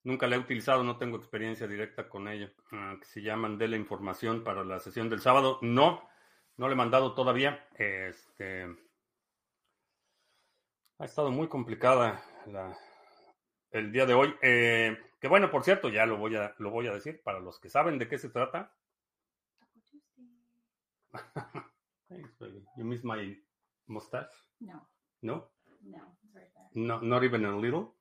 [0.03, 0.83] nunca la he utilizado.
[0.83, 2.51] No tengo experiencia directa con ella.
[2.71, 5.59] Ah, si llaman de la información para la sesión del sábado.
[5.61, 6.09] No,
[6.57, 7.67] no le he mandado todavía.
[7.75, 8.88] Este
[10.99, 12.21] ha estado muy complicada
[13.71, 14.35] el día de hoy.
[14.41, 17.59] Eh, que bueno, por cierto, ya lo voy, a, lo voy a decir para los
[17.59, 18.75] que saben de qué se trata.
[22.09, 22.65] Thanks, baby.
[22.75, 23.41] You miss my
[23.87, 24.29] mustache?
[24.59, 24.87] No.
[25.21, 25.49] No?
[25.81, 26.49] No, right.
[26.73, 27.93] No, not even a little?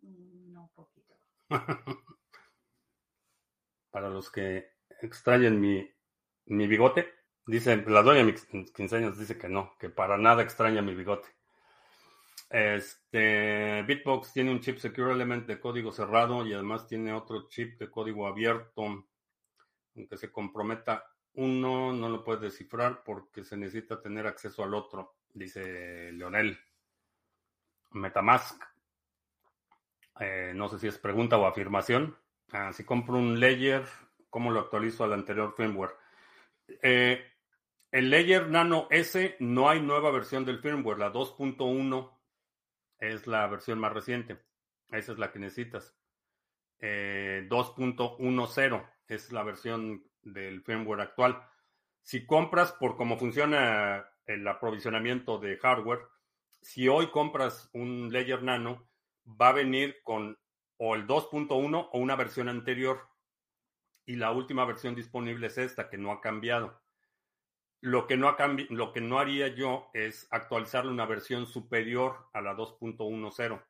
[0.00, 1.14] No, poquito.
[3.90, 4.70] para los que
[5.02, 5.86] extrañen mi,
[6.46, 7.12] mi bigote,
[7.46, 10.94] dice, la dueña de mis 15 años dice que no, que para nada extraña mi
[10.94, 11.28] bigote.
[12.52, 17.78] Este, Bitbox tiene un chip Secure Element de código cerrado y además tiene otro chip
[17.78, 19.06] de código abierto.
[19.96, 25.16] Aunque se comprometa uno, no lo puede descifrar porque se necesita tener acceso al otro,
[25.32, 26.58] dice Leonel.
[27.92, 28.62] Metamask.
[30.20, 32.18] Eh, no sé si es pregunta o afirmación.
[32.52, 33.86] Ah, si compro un layer,
[34.28, 35.92] ¿cómo lo actualizo al anterior firmware?
[36.82, 37.24] Eh,
[37.90, 42.21] el Layer Nano S no hay nueva versión del firmware, la 2.1
[43.02, 44.38] es la versión más reciente.
[44.90, 45.94] Esa es la que necesitas.
[46.78, 51.42] Eh, 2.10 es la versión del firmware actual.
[52.02, 56.00] Si compras por cómo funciona el aprovisionamiento de hardware,
[56.60, 58.88] si hoy compras un Ledger Nano,
[59.26, 60.38] va a venir con
[60.76, 63.08] o el 2.1 o una versión anterior.
[64.06, 66.81] Y la última versión disponible es esta, que no ha cambiado.
[67.82, 73.60] Lo que no, haría yo es actualizarle una versión superior a la 2.10.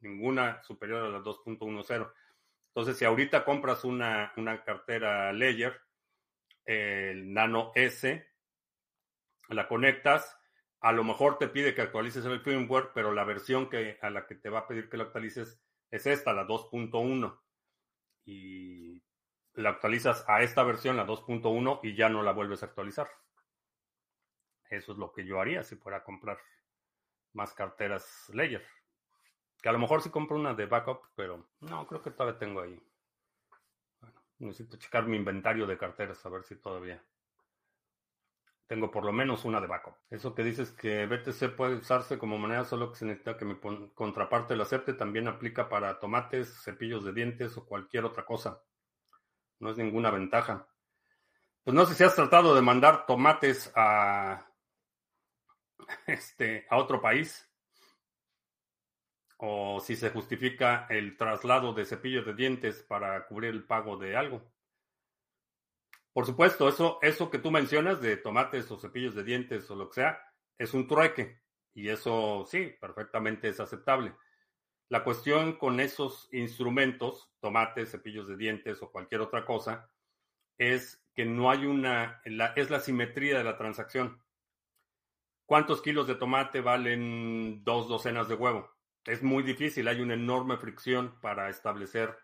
[0.00, 2.10] Ninguna superior a la 2.10.
[2.68, 5.78] Entonces, si ahorita compras una, una cartera Ledger,
[6.64, 8.26] el Nano S,
[9.50, 10.38] la conectas,
[10.80, 14.26] a lo mejor te pide que actualices el firmware, pero la versión que, a la
[14.26, 15.60] que te va a pedir que lo actualices
[15.90, 17.38] es esta, la 2.1.
[18.24, 19.02] Y
[19.58, 23.08] la actualizas a esta versión, la 2.1, y ya no la vuelves a actualizar.
[24.70, 26.38] Eso es lo que yo haría si fuera a comprar
[27.32, 28.64] más carteras Ledger.
[29.60, 32.60] Que a lo mejor sí compro una de backup, pero no, creo que todavía tengo
[32.60, 32.80] ahí.
[34.00, 37.02] Bueno, necesito checar mi inventario de carteras a ver si todavía
[38.68, 39.96] tengo por lo menos una de backup.
[40.10, 43.58] Eso que dices que BTC puede usarse como moneda, solo que se necesita que mi
[43.94, 48.62] contraparte lo acepte, también aplica para tomates, cepillos de dientes o cualquier otra cosa.
[49.60, 50.68] No es ninguna ventaja.
[51.64, 54.46] Pues no sé si has tratado de mandar tomates a
[56.06, 57.48] este a otro país
[59.38, 64.16] o si se justifica el traslado de cepillos de dientes para cubrir el pago de
[64.16, 64.42] algo.
[66.12, 69.88] Por supuesto, eso, eso que tú mencionas de tomates o cepillos de dientes o lo
[69.88, 70.20] que sea,
[70.58, 71.40] es un trueque.
[71.72, 74.16] Y eso sí, perfectamente es aceptable.
[74.88, 79.90] La cuestión con esos instrumentos, tomates, cepillos de dientes o cualquier otra cosa,
[80.56, 82.22] es que no hay una,
[82.56, 84.22] es la simetría de la transacción.
[85.44, 88.70] ¿Cuántos kilos de tomate valen dos docenas de huevo?
[89.04, 92.14] Es muy difícil, hay una enorme fricción para establecer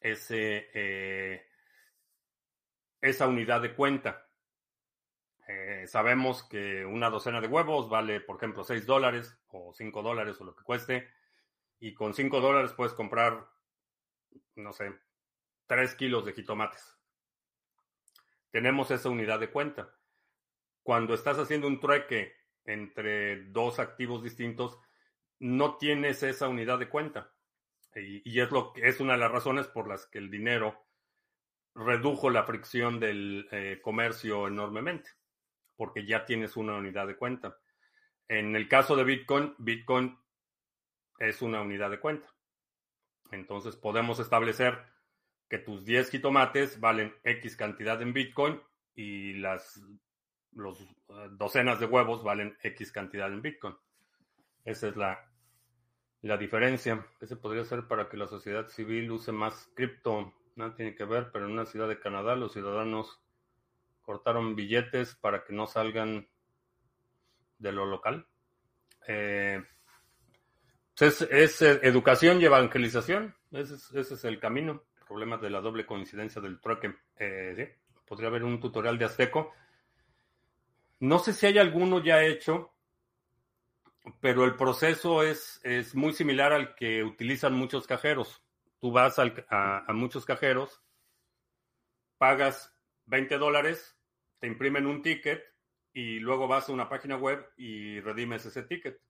[0.00, 1.46] ese, eh,
[3.00, 4.28] esa unidad de cuenta.
[5.48, 10.40] Eh, sabemos que una docena de huevos vale, por ejemplo, 6 dólares o 5 dólares
[10.40, 11.08] o lo que cueste.
[11.84, 13.46] Y con 5 dólares puedes comprar,
[14.54, 14.90] no sé,
[15.66, 16.96] 3 kilos de jitomates.
[18.50, 19.94] Tenemos esa unidad de cuenta.
[20.82, 22.32] Cuando estás haciendo un trueque
[22.64, 24.78] entre dos activos distintos,
[25.40, 27.34] no tienes esa unidad de cuenta.
[27.94, 30.86] Y, es, lo, es una de las razones por las que el dinero
[31.74, 35.10] redujo la fricción del eh, comercio enormemente,
[35.76, 37.58] porque ya tienes una unidad de cuenta.
[38.26, 40.23] En el caso de Bitcoin, Bitcoin
[41.18, 42.28] es una unidad de cuenta.
[43.30, 44.78] Entonces podemos establecer
[45.48, 48.60] que tus 10 jitomates valen X cantidad en Bitcoin
[48.94, 49.82] y las
[50.52, 53.76] los, eh, docenas de huevos valen X cantidad en Bitcoin.
[54.64, 55.30] Esa es la,
[56.22, 57.06] la diferencia.
[57.18, 60.32] ¿Qué se podría hacer para que la sociedad civil use más cripto?
[60.56, 63.20] nada tiene que ver, pero en una ciudad de Canadá los ciudadanos
[64.02, 66.28] cortaron billetes para que no salgan
[67.58, 68.26] de lo local.
[69.08, 69.64] Eh,
[70.96, 74.82] pues es, educación y evangelización, ese es, el camino.
[75.06, 76.94] Problemas de la doble coincidencia del trueque.
[77.18, 77.76] Eh,
[78.06, 79.52] podría haber un tutorial de Azteco.
[81.00, 82.72] No sé si hay alguno ya hecho,
[84.20, 88.44] pero el proceso es, es muy similar al que utilizan muchos cajeros
[88.84, 90.82] tú vas a, muchos cajeros,
[92.18, 92.70] pagas
[93.06, 93.96] 20 dólares,
[94.40, 95.42] te imprimen un ticket
[95.94, 99.00] y luego vas a una página web y redimes ese ticket.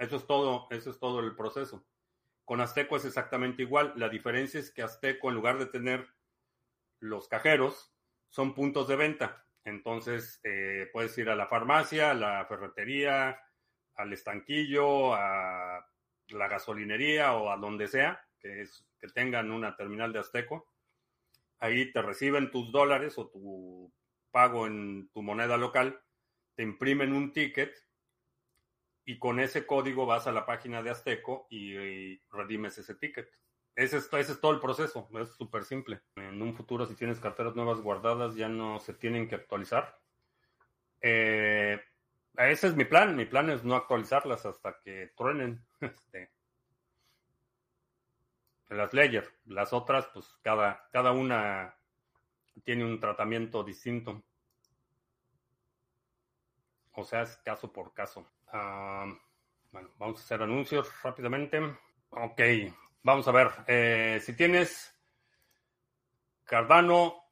[0.00, 1.86] Eso es todo, eso es todo el proceso.
[2.46, 3.92] Con Azteco es exactamente igual.
[3.96, 6.08] La diferencia es que Azteco, en lugar de tener
[7.00, 7.94] los cajeros,
[8.30, 9.46] son puntos de venta.
[9.62, 13.38] Entonces, eh, puedes ir a la farmacia, a la ferretería,
[13.96, 15.86] al estanquillo, a
[16.28, 20.72] la gasolinería o a donde sea que, es, que tengan una terminal de Azteco.
[21.58, 23.92] Ahí te reciben tus dólares o tu
[24.30, 26.00] pago en tu moneda local,
[26.54, 27.74] te imprimen un ticket
[29.04, 33.28] y con ese código vas a la página de Azteco y, redimes ese ticket.
[33.74, 36.02] Ese es, todo el proceso, es súper simple.
[36.16, 39.98] En un futuro, si tienes carteras nuevas guardadas, ya no se tienen que actualizar.
[41.00, 41.80] Eh,
[42.36, 43.16] ese es mi plan.
[43.16, 45.64] Mi plan es no actualizarlas hasta que truenen.
[45.80, 46.30] Este,
[48.76, 49.28] las Ledger.
[49.46, 51.74] Las otras, pues cada, cada una
[52.64, 54.22] tiene un tratamiento distinto.
[56.92, 58.26] O sea, es caso por caso.
[58.48, 59.06] Ah,
[59.70, 61.60] bueno, vamos a hacer anuncios rápidamente.
[62.10, 62.40] Ok,
[63.02, 63.50] vamos a ver.
[63.66, 64.96] Eh, si tienes
[66.44, 67.22] Cardano,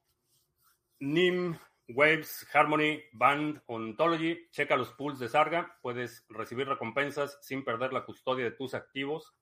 [1.00, 5.76] NIM, Waves, Harmony, Band, Ontology, checa los pools de Sarga.
[5.82, 9.34] Puedes recibir recompensas sin perder la custodia de tus activos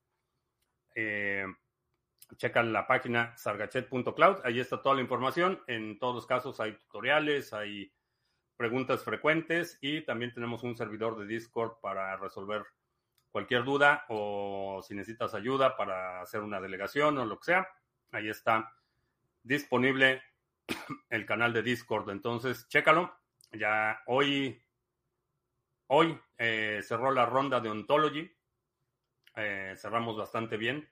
[0.97, 1.45] eh,
[2.37, 4.39] checa la página sargachet.cloud.
[4.45, 5.63] Ahí está toda la información.
[5.69, 7.93] En todos los casos hay tutoriales, hay
[8.57, 12.65] preguntas frecuentes y también tenemos un servidor de Discord para resolver
[13.31, 17.69] cualquier duda o si necesitas ayuda para hacer una delegación o lo que sea.
[18.13, 18.73] Ahí está
[19.43, 20.23] disponible
[21.11, 22.09] el canal de Discord.
[22.11, 23.15] Entonces, chécalo.
[23.53, 24.63] Ya hoy,
[25.89, 28.31] hoy eh, cerró la ronda de Ontology.
[29.37, 30.89] Eh, cerramos bastante bien.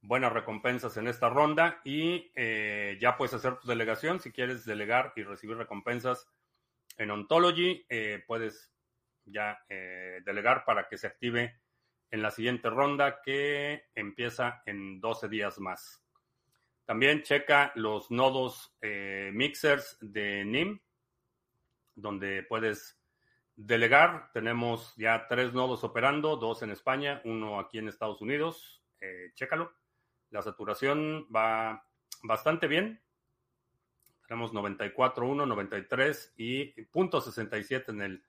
[0.00, 4.18] Buenas recompensas en esta ronda y eh, ya puedes hacer tu delegación.
[4.18, 6.26] Si quieres delegar y recibir recompensas
[6.98, 7.86] en Ontology,
[8.26, 8.72] puedes
[9.24, 11.60] ya delegar para que se active
[12.10, 16.04] en la siguiente ronda que empieza en 12 días más.
[16.84, 18.76] También checa los nodos
[19.32, 20.80] mixers de NIM
[21.94, 22.98] donde puedes
[23.56, 24.30] delegar.
[24.32, 28.82] Tenemos ya tres nodos operando, dos en España, uno aquí en Estados Unidos.
[29.00, 29.72] Eh, chécalo.
[30.30, 31.86] La saturación va
[32.22, 33.02] bastante bien.
[34.26, 38.24] Tenemos 94.1, 93 y .67 en el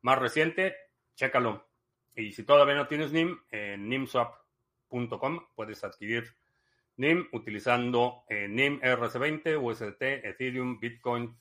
[0.00, 0.76] más reciente.
[1.14, 1.66] Chécalo.
[2.14, 6.36] Y si todavía no tienes NIM, en nimswap.com puedes adquirir
[6.96, 11.36] NIM utilizando eh, NIM RC20, USDT, Ethereum, Bitcoin,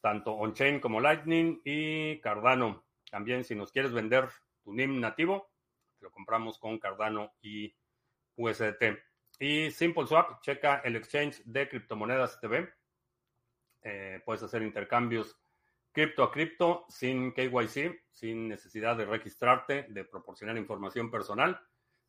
[0.00, 2.84] tanto on-chain como Lightning y Cardano.
[3.10, 4.28] También si nos quieres vender
[4.64, 5.52] tu NIM nativo,
[6.00, 7.74] lo compramos con Cardano y
[8.36, 8.98] USDT.
[9.38, 12.72] Y SimpleSwap, checa el exchange de criptomonedas TV.
[13.82, 15.36] Eh, puedes hacer intercambios
[15.92, 21.60] cripto a cripto sin KYC, sin necesidad de registrarte, de proporcionar información personal.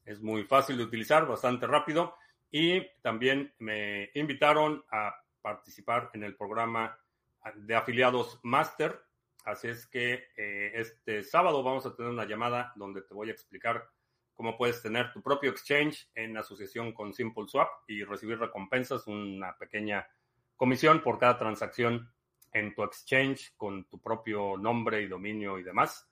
[0.05, 2.15] Es muy fácil de utilizar, bastante rápido.
[2.49, 6.97] Y también me invitaron a participar en el programa
[7.55, 9.01] de afiliados Master.
[9.43, 13.33] Así es que eh, este sábado vamos a tener una llamada donde te voy a
[13.33, 13.89] explicar
[14.33, 20.07] cómo puedes tener tu propio exchange en asociación con SimpleSwap y recibir recompensas, una pequeña
[20.55, 22.11] comisión por cada transacción
[22.53, 26.09] en tu exchange con tu propio nombre y dominio y demás.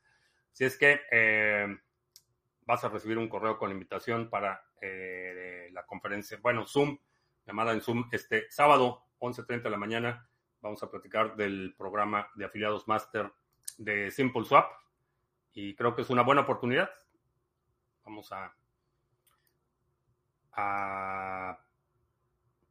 [0.51, 1.67] Si es que eh,
[2.65, 6.97] vas a recibir un correo con invitación para eh, la conferencia, bueno, Zoom,
[7.45, 10.27] llamada en Zoom este sábado, 11.30 de la mañana
[10.61, 13.31] vamos a platicar del programa de afiliados Master
[13.77, 14.71] de Simple Swap
[15.53, 16.89] y creo que es una buena oportunidad.
[18.03, 18.53] Vamos a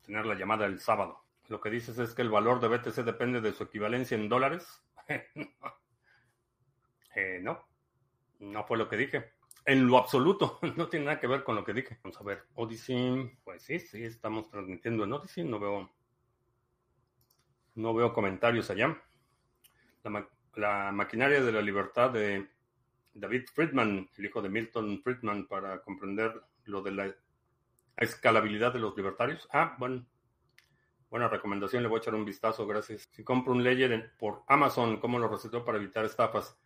[0.02, 1.29] tener la llamada el sábado.
[1.50, 4.84] Lo que dices es que el valor de BTC depende de su equivalencia en dólares.
[7.16, 7.66] eh, no,
[8.38, 9.32] no fue lo que dije.
[9.64, 11.98] En lo absoluto, no tiene nada que ver con lo que dije.
[12.04, 15.90] Vamos a ver, Odyssey, pues sí, sí, estamos transmitiendo en Odyssey, no veo
[17.74, 18.96] no veo comentarios allá.
[20.54, 22.48] La, maquinaria de la libertad de
[23.12, 27.14] David Friedman, el hijo de Milton Friedman, para comprender lo de la
[27.96, 29.48] escalabilidad de los libertarios.
[29.52, 30.06] Ah, bueno,
[31.10, 33.08] buena recomendación, le voy a echar un vistazo, gracias.
[33.12, 36.56] Si compro un Ledger por Amazon, ¿cómo lo recetó para evitar estafas?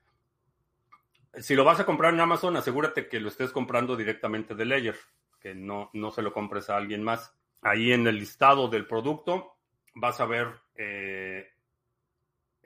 [1.38, 4.96] Si lo vas a comprar en Amazon, asegúrate que lo estés comprando directamente de Ledger,
[5.40, 7.35] que no, no se lo compres a alguien más.
[7.62, 9.57] Ahí en el listado del producto
[9.94, 11.48] vas a ver eh,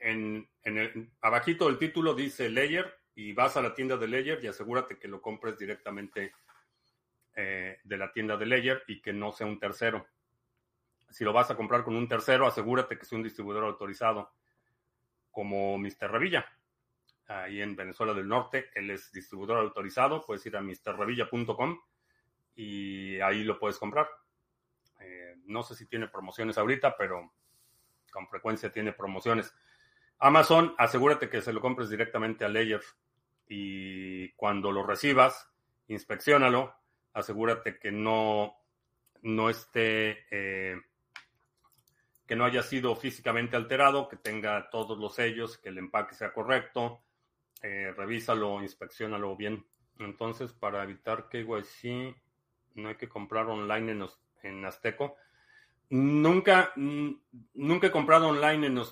[0.00, 4.46] en, el abajito del título dice Layer y vas a la tienda de Layer y
[4.46, 6.32] asegúrate que lo compres directamente
[7.34, 10.06] eh, de la tienda de Layer y que no sea un tercero.
[11.10, 14.32] Si lo vas a comprar con un tercero, asegúrate que sea un distribuidor autorizado
[15.30, 16.10] como Mr.
[16.10, 16.46] Revilla.
[17.26, 20.24] Ahí en Venezuela del Norte, él es distribuidor autorizado.
[20.24, 21.80] Puedes ir a mrrevilla.com
[22.54, 24.08] y ahí lo puedes comprar.
[25.00, 27.32] Eh, no sé si tiene promociones ahorita, pero
[28.10, 29.54] con frecuencia tiene promociones.
[30.18, 32.82] Amazon, asegúrate que se lo compres directamente a Layer
[33.46, 35.48] y cuando lo recibas,
[35.86, 36.74] inspeccionalo,
[37.12, 38.56] asegúrate que no,
[39.22, 40.80] no esté, eh,
[42.28, 46.30] que no haya sido físicamente alterado, que tenga todos los sellos, que el empaque sea
[46.30, 47.00] correcto,
[47.62, 49.66] eh, revísalo, inspeccionalo bien.
[49.98, 52.14] Entonces, para evitar que KYC,
[52.74, 54.06] no hay que comprar online en
[54.42, 55.16] en Azteco.
[55.88, 58.82] Nunca, nunca he comprado online en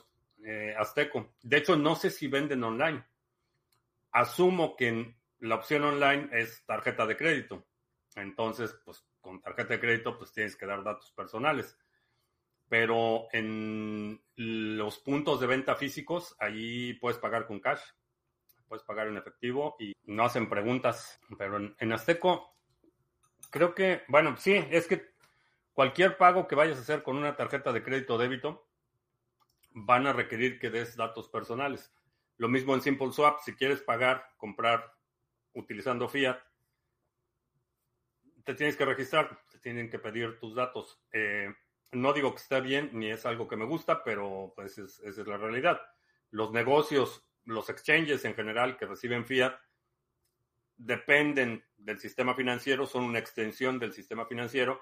[0.42, 1.34] eh, Azteco.
[1.42, 3.04] De hecho, no sé si venden online.
[4.12, 7.66] Asumo que la opción online es tarjeta de crédito.
[8.14, 11.76] Entonces, pues con tarjeta de crédito, pues tienes que dar datos personales.
[12.68, 17.80] Pero en los puntos de venta físicos, ahí puedes pagar con cash,
[18.68, 21.20] puedes pagar en efectivo y no hacen preguntas.
[21.38, 22.56] Pero en, en Azteco,
[23.50, 25.16] creo que, bueno, sí, es que
[25.76, 28.66] Cualquier pago que vayas a hacer con una tarjeta de crédito o débito
[29.72, 31.92] van a requerir que des datos personales.
[32.38, 34.96] Lo mismo en Simple Swap, si quieres pagar, comprar
[35.52, 36.40] utilizando fiat,
[38.46, 40.98] te tienes que registrar, te tienen que pedir tus datos.
[41.12, 41.54] Eh,
[41.92, 45.20] no digo que esté bien ni es algo que me gusta, pero pues es, esa
[45.20, 45.80] es la realidad.
[46.30, 49.56] Los negocios, los exchanges en general que reciben fiat,
[50.76, 54.80] dependen del sistema financiero, son una extensión del sistema financiero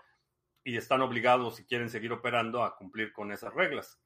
[0.64, 4.00] y están obligados, si quieren seguir operando, a cumplir con esas reglas.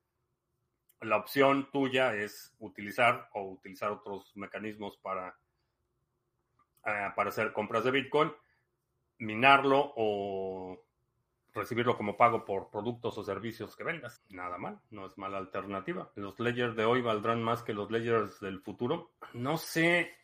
[1.01, 5.39] La opción tuya es utilizar o utilizar otros mecanismos para,
[6.85, 8.33] uh, para hacer compras de Bitcoin,
[9.19, 10.85] minarlo o
[11.59, 14.25] recibirlo como pago por productos o servicios que vendas.
[14.31, 16.11] Nada mal, no es mala alternativa.
[16.15, 19.13] Los ledgers de hoy valdrán más que los ledgers del futuro.
[19.35, 20.15] No sé,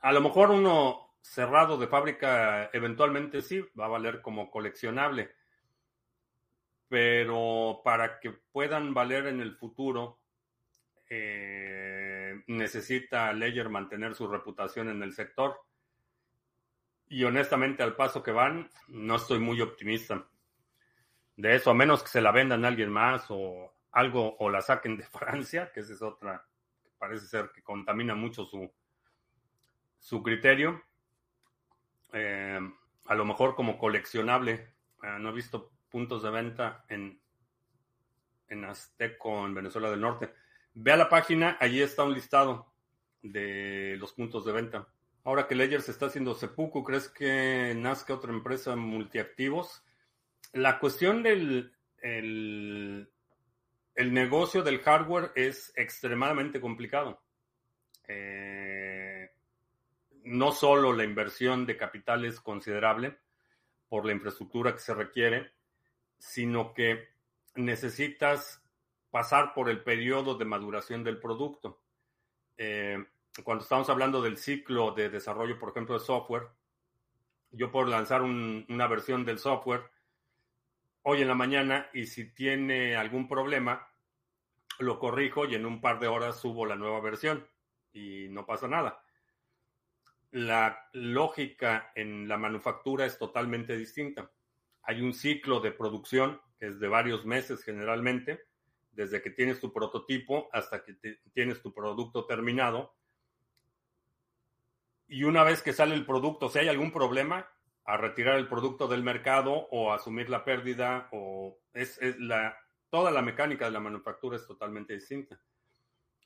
[0.00, 5.30] a lo mejor uno cerrado de fábrica eventualmente sí va a valer como coleccionable,
[6.88, 10.18] pero para que puedan valer en el futuro
[11.10, 15.60] eh, necesita Ledger mantener su reputación en el sector.
[17.10, 20.26] Y honestamente, al paso que van, no estoy muy optimista
[21.38, 24.60] de eso, a menos que se la vendan a alguien más o algo, o la
[24.60, 26.44] saquen de Francia, que esa es otra,
[26.82, 28.70] que parece ser que contamina mucho su,
[30.00, 30.82] su criterio.
[32.12, 32.58] Eh,
[33.04, 37.20] a lo mejor como coleccionable, eh, no he visto puntos de venta en,
[38.48, 40.34] en Azteco, en Venezuela del Norte.
[40.74, 42.72] Ve a la página, allí está un listado
[43.22, 44.88] de los puntos de venta.
[45.22, 49.84] Ahora que Ledger se está haciendo seppuku, ¿crees que nazca otra empresa multiactivos?
[50.52, 53.08] La cuestión del el,
[53.96, 57.22] negocio del hardware es extremadamente complicado.
[58.06, 59.30] Eh,
[60.24, 63.18] no solo la inversión de capital es considerable
[63.88, 65.52] por la infraestructura que se requiere,
[66.18, 67.08] sino que
[67.54, 68.62] necesitas
[69.10, 71.82] pasar por el periodo de maduración del producto.
[72.56, 73.04] Eh,
[73.44, 76.48] cuando estamos hablando del ciclo de desarrollo, por ejemplo, de software,
[77.50, 79.90] yo puedo lanzar un, una versión del software
[81.02, 83.88] hoy en la mañana y si tiene algún problema,
[84.78, 87.46] lo corrijo y en un par de horas subo la nueva versión
[87.92, 89.02] y no pasa nada.
[90.30, 94.30] La lógica en la manufactura es totalmente distinta.
[94.82, 98.46] Hay un ciclo de producción que es de varios meses generalmente,
[98.90, 100.94] desde que tienes tu prototipo hasta que
[101.32, 102.94] tienes tu producto terminado.
[105.06, 107.48] Y una vez que sale el producto, si hay algún problema,
[107.88, 112.54] a retirar el producto del mercado o asumir la pérdida o es, es, la
[112.90, 115.40] toda la mecánica de la manufactura es totalmente distinta.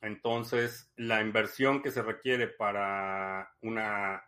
[0.01, 4.25] Entonces, la inversión que se requiere para una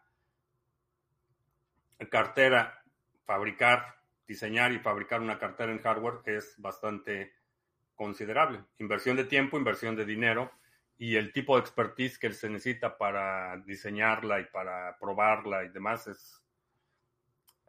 [2.08, 2.84] cartera,
[3.24, 3.96] fabricar,
[4.28, 7.32] diseñar y fabricar una cartera en hardware es bastante
[7.96, 8.62] considerable.
[8.78, 10.52] Inversión de tiempo, inversión de dinero
[10.98, 16.06] y el tipo de expertise que se necesita para diseñarla y para probarla y demás
[16.06, 16.43] es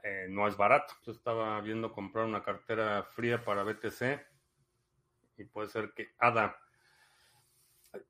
[0.08, 0.94] eh, no es barato.
[1.04, 4.24] Yo estaba viendo comprar una cartera fría para BTC
[5.38, 6.56] y puede ser que ADA.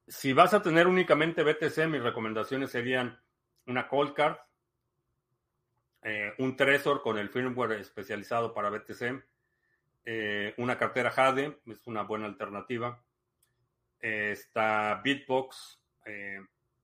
[0.05, 3.17] Si vas a tener únicamente BTC, mis recomendaciones serían
[3.65, 4.35] una Cold Card,
[6.01, 9.23] eh, un Trezor con el firmware especializado para BTC,
[10.03, 13.01] eh, una cartera Jade, es una buena alternativa.
[14.01, 15.81] Está Bitbox.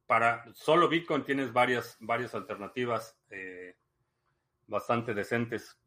[0.07, 3.19] para solo Bitcoin tienes varias, varias alternativas
[4.71, 5.79] bastante decentes.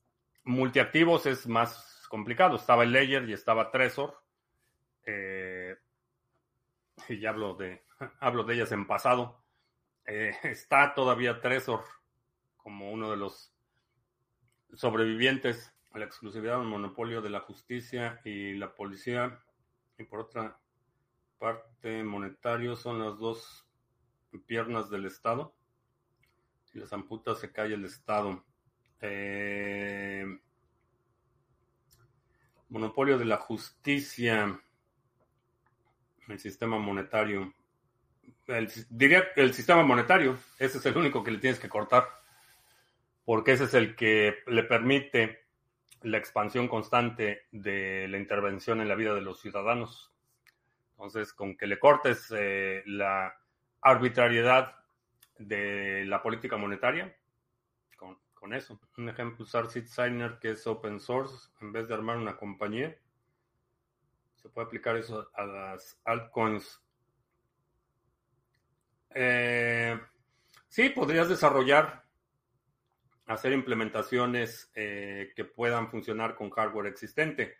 [0.44, 2.56] Multiactivos es más complicado.
[2.56, 4.22] Estaba el Ledger y estaba Trezor.
[5.06, 5.76] Eh,
[7.08, 7.82] y ya hablo de,
[8.20, 9.42] hablo de ellas en pasado.
[10.06, 11.82] Eh, está todavía Trezor
[12.58, 13.52] como uno de los
[14.74, 19.42] sobrevivientes a la exclusividad del monopolio de la justicia y la policía.
[19.98, 20.58] Y por otra
[21.38, 23.66] parte, monetario son las dos
[24.46, 25.54] piernas del Estado.
[26.64, 28.44] Si las amputas se cae el Estado.
[29.00, 30.26] Eh,
[32.68, 34.60] monopolio de la justicia.
[36.28, 37.52] El sistema monetario.
[38.46, 40.38] El, diría el sistema monetario.
[40.58, 42.08] Ese es el único que le tienes que cortar.
[43.24, 45.44] Porque ese es el que le permite
[46.02, 50.12] la expansión constante de la intervención en la vida de los ciudadanos.
[50.92, 53.34] Entonces, con que le cortes eh, la
[53.80, 54.76] arbitrariedad
[55.38, 57.14] de la política monetaria,
[58.44, 58.78] con eso.
[58.98, 62.94] Un ejemplo, usar SeedSigner que es open source en vez de armar una compañía.
[64.34, 66.78] Se puede aplicar eso a las altcoins.
[69.14, 69.98] Eh,
[70.68, 72.04] sí, podrías desarrollar,
[73.24, 77.56] hacer implementaciones eh, que puedan funcionar con hardware existente.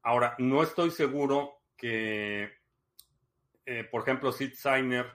[0.00, 2.50] Ahora, no estoy seguro que,
[3.66, 5.12] eh, por ejemplo, SeedSigner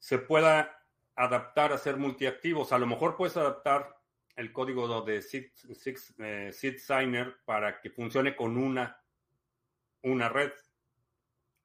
[0.00, 0.75] se pueda
[1.16, 2.72] adaptar a ser multiactivos.
[2.72, 3.96] A lo mejor puedes adaptar
[4.36, 9.02] el código de Seed, Signer para que funcione con una,
[10.02, 10.52] una red.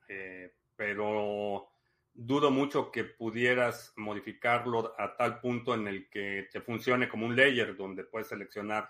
[0.08, 1.70] Eh, pero
[2.14, 7.36] dudo mucho que pudieras modificarlo a tal punto en el que te funcione como un
[7.36, 8.90] layer donde puedes seleccionar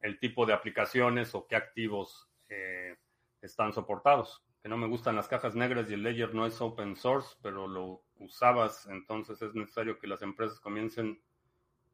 [0.00, 2.96] el tipo de aplicaciones o qué activos eh,
[3.42, 4.44] están soportados.
[4.62, 7.66] Que no me gustan las cajas negras y el layer no es open source, pero
[7.66, 11.20] lo usabas, entonces es necesario que las empresas comiencen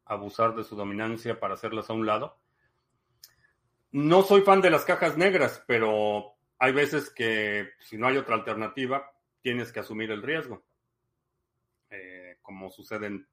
[0.05, 2.39] abusar de su dominancia para hacerlas a un lado.
[3.91, 8.35] No soy fan de las cajas negras, pero hay veces que si no hay otra
[8.35, 9.11] alternativa,
[9.41, 10.63] tienes que asumir el riesgo,
[11.89, 13.27] eh, como sucede en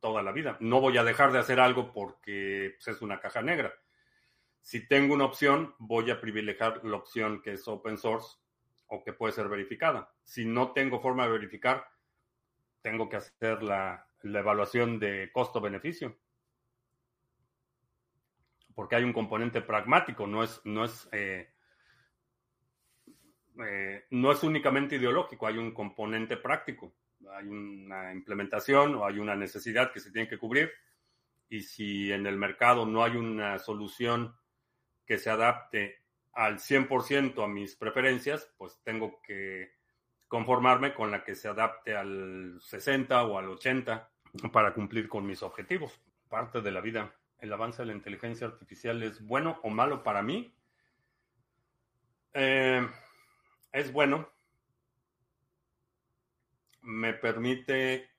[0.00, 0.56] toda la vida.
[0.60, 3.72] No voy a dejar de hacer algo porque pues, es una caja negra.
[4.60, 8.36] Si tengo una opción, voy a privilegiar la opción que es open source
[8.88, 10.12] o que puede ser verificada.
[10.24, 11.86] Si no tengo forma de verificar,
[12.86, 16.16] tengo que hacer la, la evaluación de costo-beneficio.
[18.76, 21.50] Porque hay un componente pragmático, no es, no es, eh,
[23.58, 26.94] eh, no es únicamente ideológico, hay un componente práctico.
[27.28, 30.70] Hay una implementación o hay una necesidad que se tiene que cubrir.
[31.48, 34.32] Y si en el mercado no hay una solución
[35.04, 39.75] que se adapte al 100% a mis preferencias, pues tengo que
[40.28, 44.10] conformarme con la que se adapte al 60 o al 80
[44.52, 46.00] para cumplir con mis objetivos.
[46.28, 47.14] Parte de la vida.
[47.38, 50.52] ¿El avance de la inteligencia artificial es bueno o malo para mí?
[52.32, 52.86] Eh,
[53.72, 54.28] es bueno.
[56.82, 58.10] Me permite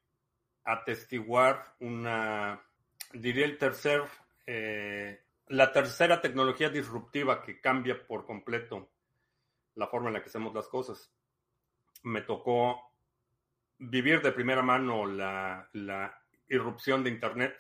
[0.64, 2.62] atestiguar una,
[3.14, 4.02] diría el tercer,
[4.46, 8.90] eh, la tercera tecnología disruptiva que cambia por completo
[9.76, 11.14] la forma en la que hacemos las cosas.
[12.04, 12.88] Me tocó
[13.80, 15.70] vivir de primera mano la,
[16.50, 17.58] irrupción de Internet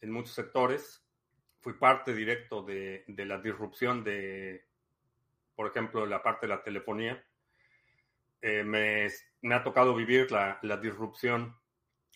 [0.00, 1.04] en muchos sectores.
[1.60, 4.66] Fui parte directo de, la disrupción de,
[5.54, 7.24] por ejemplo, la parte de la telefonía.
[8.42, 11.56] Eh, me, ha tocado vivir la, disrupción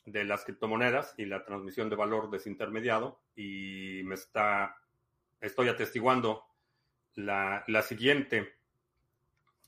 [0.04, 4.76] de las criptomonedas y la transmisión de valor desintermediado y me está,
[5.40, 6.44] estoy atestiguando
[7.14, 8.59] la, siguiente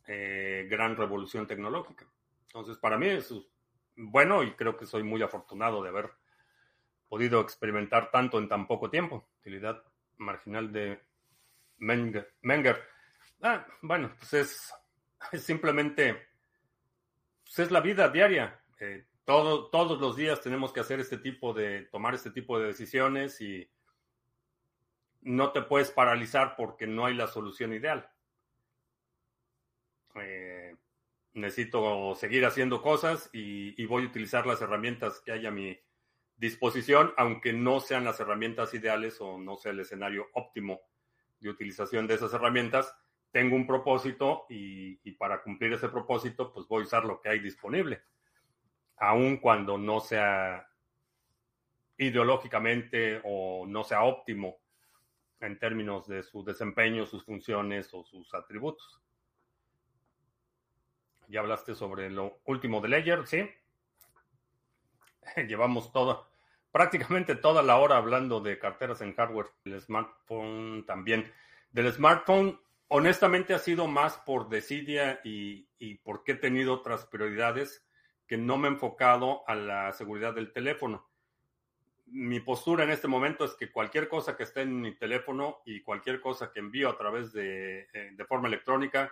[0.07, 2.07] eh, gran revolución tecnológica.
[2.47, 3.33] Entonces, para mí es
[3.97, 6.11] bueno y creo que soy muy afortunado de haber
[7.09, 9.29] podido experimentar tanto en tan poco tiempo.
[9.41, 9.83] Utilidad
[10.19, 11.01] marginal de
[11.79, 12.83] Menger.
[13.43, 14.33] Ah, bueno, pues
[15.33, 16.29] es, simplemente,
[17.45, 18.61] pues es la vida diaria.
[18.81, 22.67] Eh, todo, todos los días tenemos que hacer este tipo de, tomar este tipo de
[22.67, 23.69] decisiones y
[25.23, 28.12] no te puedes paralizar porque no hay la solución ideal.
[30.17, 30.77] Eh,
[31.35, 35.79] necesito seguir haciendo cosas y, voy a utilizar las herramientas que hay a mi
[36.37, 40.81] disposición, aunque no sean las herramientas ideales o no sea el escenario óptimo
[41.41, 42.95] de utilización de esas herramientas.
[43.31, 47.39] Tengo un propósito y, para cumplir ese propósito, pues voy a usar lo que hay
[47.39, 48.03] disponible,
[48.97, 50.69] aun cuando no sea
[51.97, 54.59] ideológicamente o no sea óptimo
[55.41, 59.02] en términos de su desempeño, sus funciones o sus atributos.
[61.33, 63.49] Ya hablaste sobre lo último de Ledger, ¿sí?
[65.49, 66.29] Llevamos todo,
[66.71, 69.47] prácticamente toda la hora hablando de carteras en hardware.
[69.65, 71.33] El smartphone también.
[71.71, 77.83] Del smartphone, honestamente ha sido más por desidia y, y porque he tenido otras prioridades
[78.27, 81.09] que no me he enfocado a la seguridad del teléfono.
[82.05, 85.81] Mi postura en este momento es que cualquier cosa que esté en mi teléfono y
[85.81, 89.11] cualquier cosa que envío a través de, eh, de forma electrónica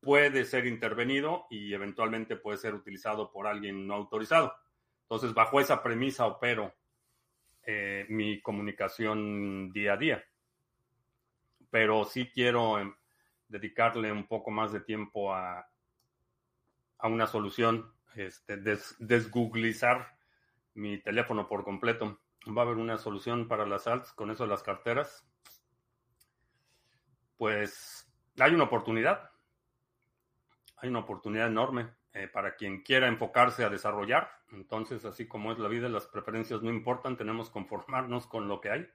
[0.00, 4.54] puede ser intervenido y eventualmente puede ser utilizado por alguien no autorizado.
[5.02, 6.74] Entonces, bajo esa premisa opero
[7.64, 10.24] eh, mi comunicación día a día.
[11.70, 12.94] Pero sí quiero em,
[13.48, 15.68] dedicarle un poco más de tiempo a,
[16.98, 18.56] a una solución, este,
[18.98, 20.16] desgooglizar
[20.74, 22.20] mi teléfono por completo.
[22.56, 25.26] Va a haber una solución para las alts con eso de las carteras.
[27.36, 29.30] Pues hay una oportunidad
[30.80, 34.30] hay una oportunidad enorme eh, para quien quiera enfocarse a desarrollar.
[34.52, 38.60] Entonces, así como es la vida, las preferencias no importan, tenemos que conformarnos con lo
[38.60, 38.88] que hay.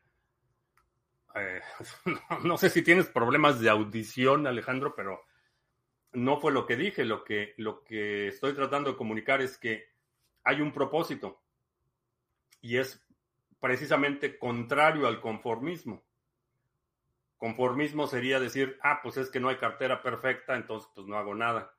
[1.36, 1.62] Eh,
[2.44, 5.24] no, sé si tienes problemas de audición, Alejandro, pero
[6.14, 7.06] no fue lo que dije.
[7.06, 9.86] Lo que, lo que estoy tratando de comunicar es que
[10.44, 11.42] hay un propósito
[12.62, 13.06] y es
[13.60, 16.04] precisamente contrario al conformismo.
[17.44, 21.36] Conformismo sería decir, ah, pues es que no hay cartera perfecta, entonces pues no hago
[21.36, 21.78] nada.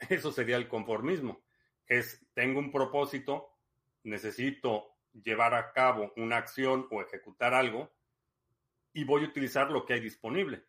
[0.10, 1.44] Eso sería el conformismo.
[1.86, 3.56] Es, tengo un propósito,
[4.02, 7.94] necesito llevar a cabo una acción o ejecutar algo
[8.92, 10.64] y voy a utilizar lo que hay disponible.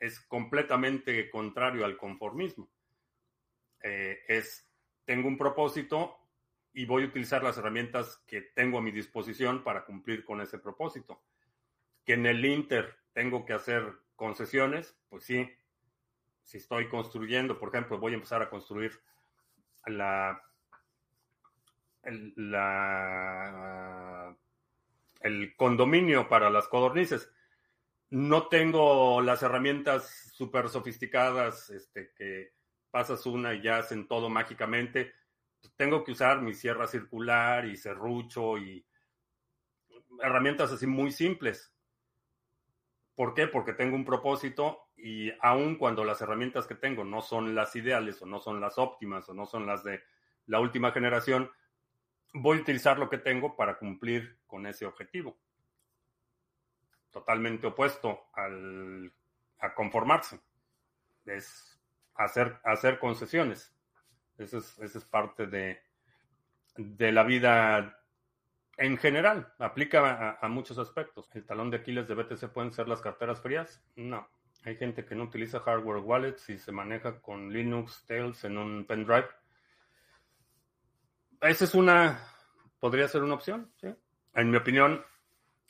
[0.00, 2.68] Es completamente contrario al conformismo.
[3.80, 4.68] Eh, es,
[5.04, 6.16] tengo un propósito
[6.72, 10.58] y voy a utilizar las herramientas que tengo a mi disposición para cumplir con ese
[10.58, 11.22] propósito.
[12.04, 15.50] Que en el Inter tengo que hacer concesiones, pues sí.
[16.42, 19.00] Si estoy construyendo, por ejemplo, voy a empezar a construir
[19.86, 20.42] la
[25.22, 27.30] el, condominio para las codornices.
[28.10, 32.52] No tengo las herramientas súper sofisticadas este, que
[32.90, 35.14] pasas una y ya hacen todo mágicamente.
[35.76, 38.86] Tengo que usar mi sierra circular y serrucho y
[40.22, 41.73] herramientas así muy simples.
[43.14, 43.46] ¿Por qué?
[43.46, 48.20] Porque tengo un propósito y aun cuando las herramientas que tengo no son las ideales
[48.22, 50.02] o no son las óptimas o no son las de
[50.46, 51.50] la última generación,
[52.32, 55.38] voy a utilizar lo que tengo para cumplir con ese objetivo.
[57.10, 59.12] Totalmente opuesto al,
[59.58, 60.40] a conformarse.
[61.24, 61.80] Es
[62.14, 63.72] hacer, hacer concesiones.
[64.36, 65.80] Esa es, es parte de,
[66.76, 68.03] de la vida
[68.76, 69.52] en general.
[69.58, 71.28] Aplica a, muchos aspectos.
[71.34, 73.82] El talón de Aquiles de BTC pueden ser las carteras frías.
[73.96, 74.28] No.
[74.64, 78.84] Hay gente que no utiliza hardware wallets y se maneja con Linux Tails en un
[78.86, 79.28] pendrive
[81.44, 82.20] esa es una,
[82.80, 83.88] podría ser una opción, ¿sí?
[84.34, 85.04] En mi opinión,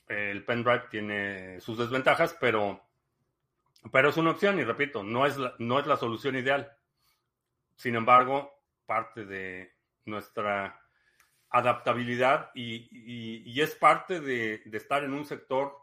[0.07, 2.81] el pendrive tiene sus desventajas, pero,
[3.91, 6.73] pero es una opción y repito, no es no es la solución ideal.
[7.75, 8.53] Sin embargo,
[8.87, 9.75] parte de
[10.05, 10.81] nuestra
[11.55, 15.79] adaptabilidad y, es parte de, estar en un sector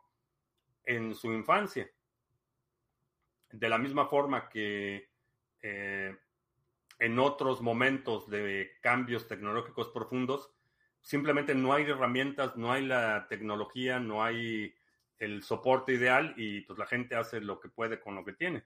[0.83, 1.89] en su infancia.
[3.49, 5.09] De la misma forma que
[5.61, 6.17] eh,
[6.99, 10.51] en otros momentos de cambios tecnológicos profundos,
[10.99, 14.75] simplemente no hay herramientas, no hay la tecnología, no hay
[15.19, 18.65] el soporte ideal y pues la gente hace lo que puede con lo que tiene.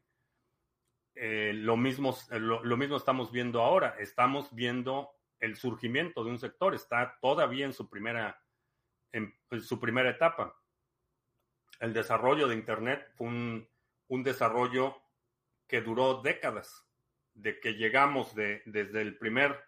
[1.14, 6.74] Eh, lo, mismo, lo, mismo estamos viendo ahora, estamos viendo el surgimiento de un sector,
[6.74, 8.42] está todavía en su primera,
[9.12, 10.56] en, su primera etapa.
[11.80, 13.70] El desarrollo de Internet fue un,
[14.08, 15.02] un desarrollo
[15.68, 16.86] que duró décadas
[17.34, 19.62] de que llegamos de, desde el primer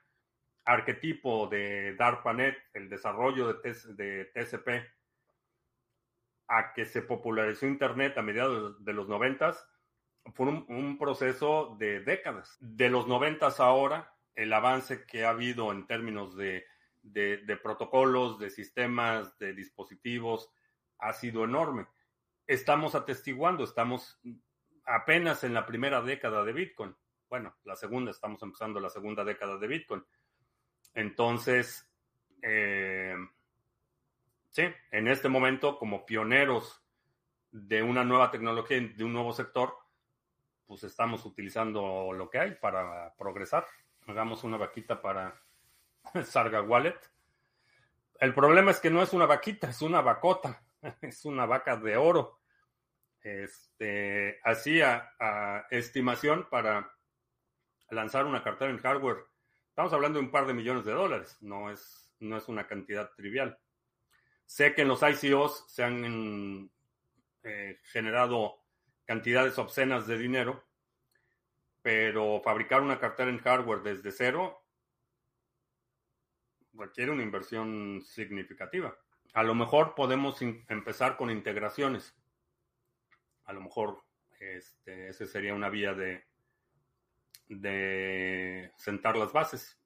[0.65, 4.69] arquetipo de DARPANET, el desarrollo de, de TCP,
[6.49, 9.67] a que se popularizó Internet a mediados de los noventas,
[10.33, 12.57] fue un, un, proceso de décadas.
[12.59, 16.63] De los noventas ahora, el avance que ha habido en términos de,
[17.61, 20.49] protocolos, de sistemas, de dispositivos,
[20.99, 21.87] ha sido enorme.
[22.47, 24.21] Estamos atestiguando, estamos
[24.85, 26.95] apenas en la primera década de Bitcoin
[27.29, 30.03] bueno, la segunda, estamos empezando la segunda década de Bitcoin.
[30.93, 31.89] Entonces,
[32.41, 33.15] eh,
[34.51, 36.83] sí, en este momento, como pioneros
[37.51, 39.73] de una nueva tecnología, de un nuevo sector,
[40.65, 43.65] pues estamos utilizando lo que hay para progresar.
[44.07, 45.37] Hagamos una vaquita para
[46.23, 46.97] Sarga Wallet.
[48.19, 50.63] El problema es que no es una vaquita, es una vacota,
[51.01, 52.39] es una vaca de oro.
[53.21, 56.89] Este, así a, estimación para
[57.89, 59.25] lanzar una cartera en hardware,
[59.67, 63.11] estamos hablando de un par de millones de dólares, no es, no es una cantidad
[63.15, 63.59] trivial.
[64.45, 66.71] Sé que en los ICOs se han
[67.43, 68.63] eh, generado
[69.05, 70.66] cantidades obscenas de dinero,
[71.87, 74.61] pero fabricar una cartera en hardware desde cero
[76.73, 78.93] requiere una inversión significativa.
[79.33, 82.13] A lo mejor podemos empezar con integraciones.
[83.45, 84.03] A lo mejor
[84.37, 86.25] este, ese sería una vía de,
[87.47, 89.79] de sentar las bases.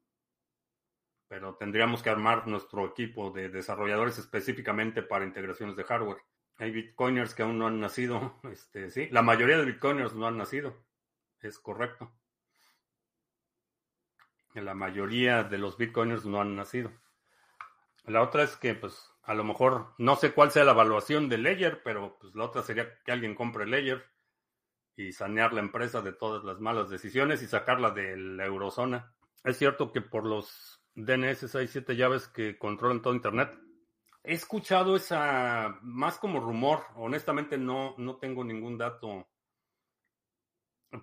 [1.28, 6.24] Pero tendríamos que armar nuestro equipo de desarrolladores específicamente para integraciones de hardware.
[6.56, 8.40] Hay bitcoiners que aún no han nacido.
[8.52, 10.90] Este, sí, la mayoría de bitcoiners no han nacido.
[11.42, 12.12] Es correcto.
[14.54, 16.92] La mayoría de los bitcoiners no han nacido.
[18.06, 21.38] La otra es que, pues, a lo mejor no sé cuál sea la evaluación de
[21.38, 24.04] Ledger, pero pues la otra sería que alguien compre Ledger
[24.96, 29.14] y sanear la empresa de todas las malas decisiones y sacarla de la eurozona.
[29.44, 33.58] Es cierto que por los DNS hay siete llaves que controlan todo Internet.
[34.24, 36.86] He escuchado esa más como rumor.
[36.96, 39.31] Honestamente no, no tengo ningún dato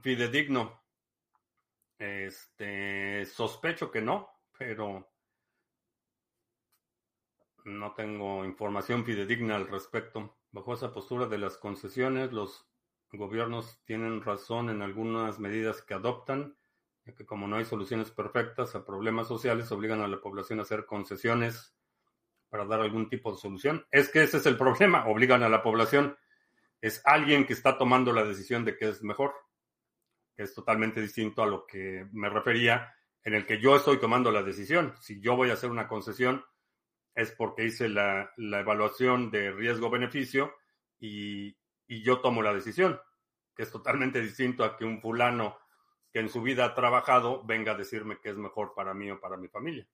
[0.02, 0.82] fidedigno.
[1.98, 5.10] Este, sospecho que no, pero
[7.64, 10.38] no tengo información fidedigna al respecto.
[10.52, 12.66] Bajo esa postura de las concesiones, los
[13.12, 16.58] gobiernos tienen razón en algunas medidas que adoptan
[17.08, 20.62] ya que como no hay soluciones perfectas a problemas sociales, obligan a la población a
[20.62, 21.74] hacer concesiones
[22.50, 23.86] para dar algún tipo de solución.
[23.90, 26.18] Es que ese es el problema, obligan a la población.
[26.80, 29.34] Es alguien que está tomando la decisión de qué es mejor,
[30.38, 34.30] que es totalmente distinto a lo que me refería, en el que yo estoy tomando
[34.30, 34.94] la decisión.
[35.00, 36.44] Si yo voy a hacer una concesión,
[37.12, 40.54] es porque hice la, la evaluación de riesgo-beneficio
[41.00, 41.56] y,
[41.88, 43.00] y yo tomo la decisión,
[43.56, 45.58] que es totalmente distinto a que un fulano
[46.12, 49.18] que en su vida ha trabajado venga a decirme qué es mejor para mí o
[49.18, 49.88] para mi familia.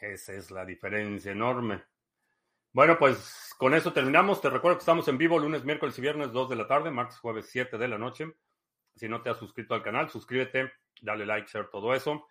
[0.00, 1.82] Esa es la diferencia enorme.
[2.72, 4.40] Bueno, pues con eso terminamos.
[4.40, 7.18] Te recuerdo que estamos en vivo lunes, miércoles y viernes 2 de la tarde, martes,
[7.18, 8.32] jueves 7 de la noche.
[8.94, 12.26] Si no te has suscrito al canal, suscríbete, dale like, share, todo eso.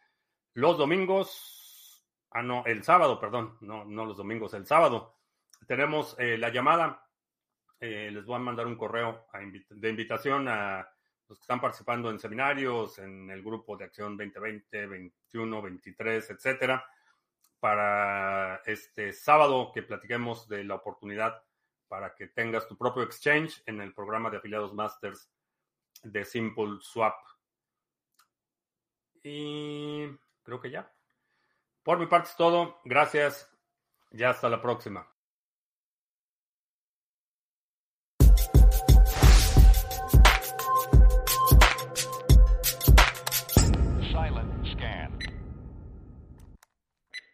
[0.53, 5.19] Los domingos, ah, no, el sábado, perdón, no, no los domingos, el sábado,
[5.67, 7.05] tenemos eh, la llamada.
[7.79, 9.27] Eh, les voy a mandar un correo
[9.69, 10.87] de invitación a
[11.27, 16.85] los que están participando en seminarios, en el grupo de acción 2020, 21, 23, etcétera,
[17.59, 21.41] para este sábado que platiquemos de la oportunidad
[21.87, 25.29] para que tengas tu propio exchange en el programa de afiliados masters
[26.03, 27.15] de Simple Swap.
[29.23, 30.07] Y
[30.43, 30.91] creo que ya.
[31.83, 32.79] Por mi parte es todo.
[32.85, 33.49] Gracias.
[34.11, 35.07] Ya hasta la próxima.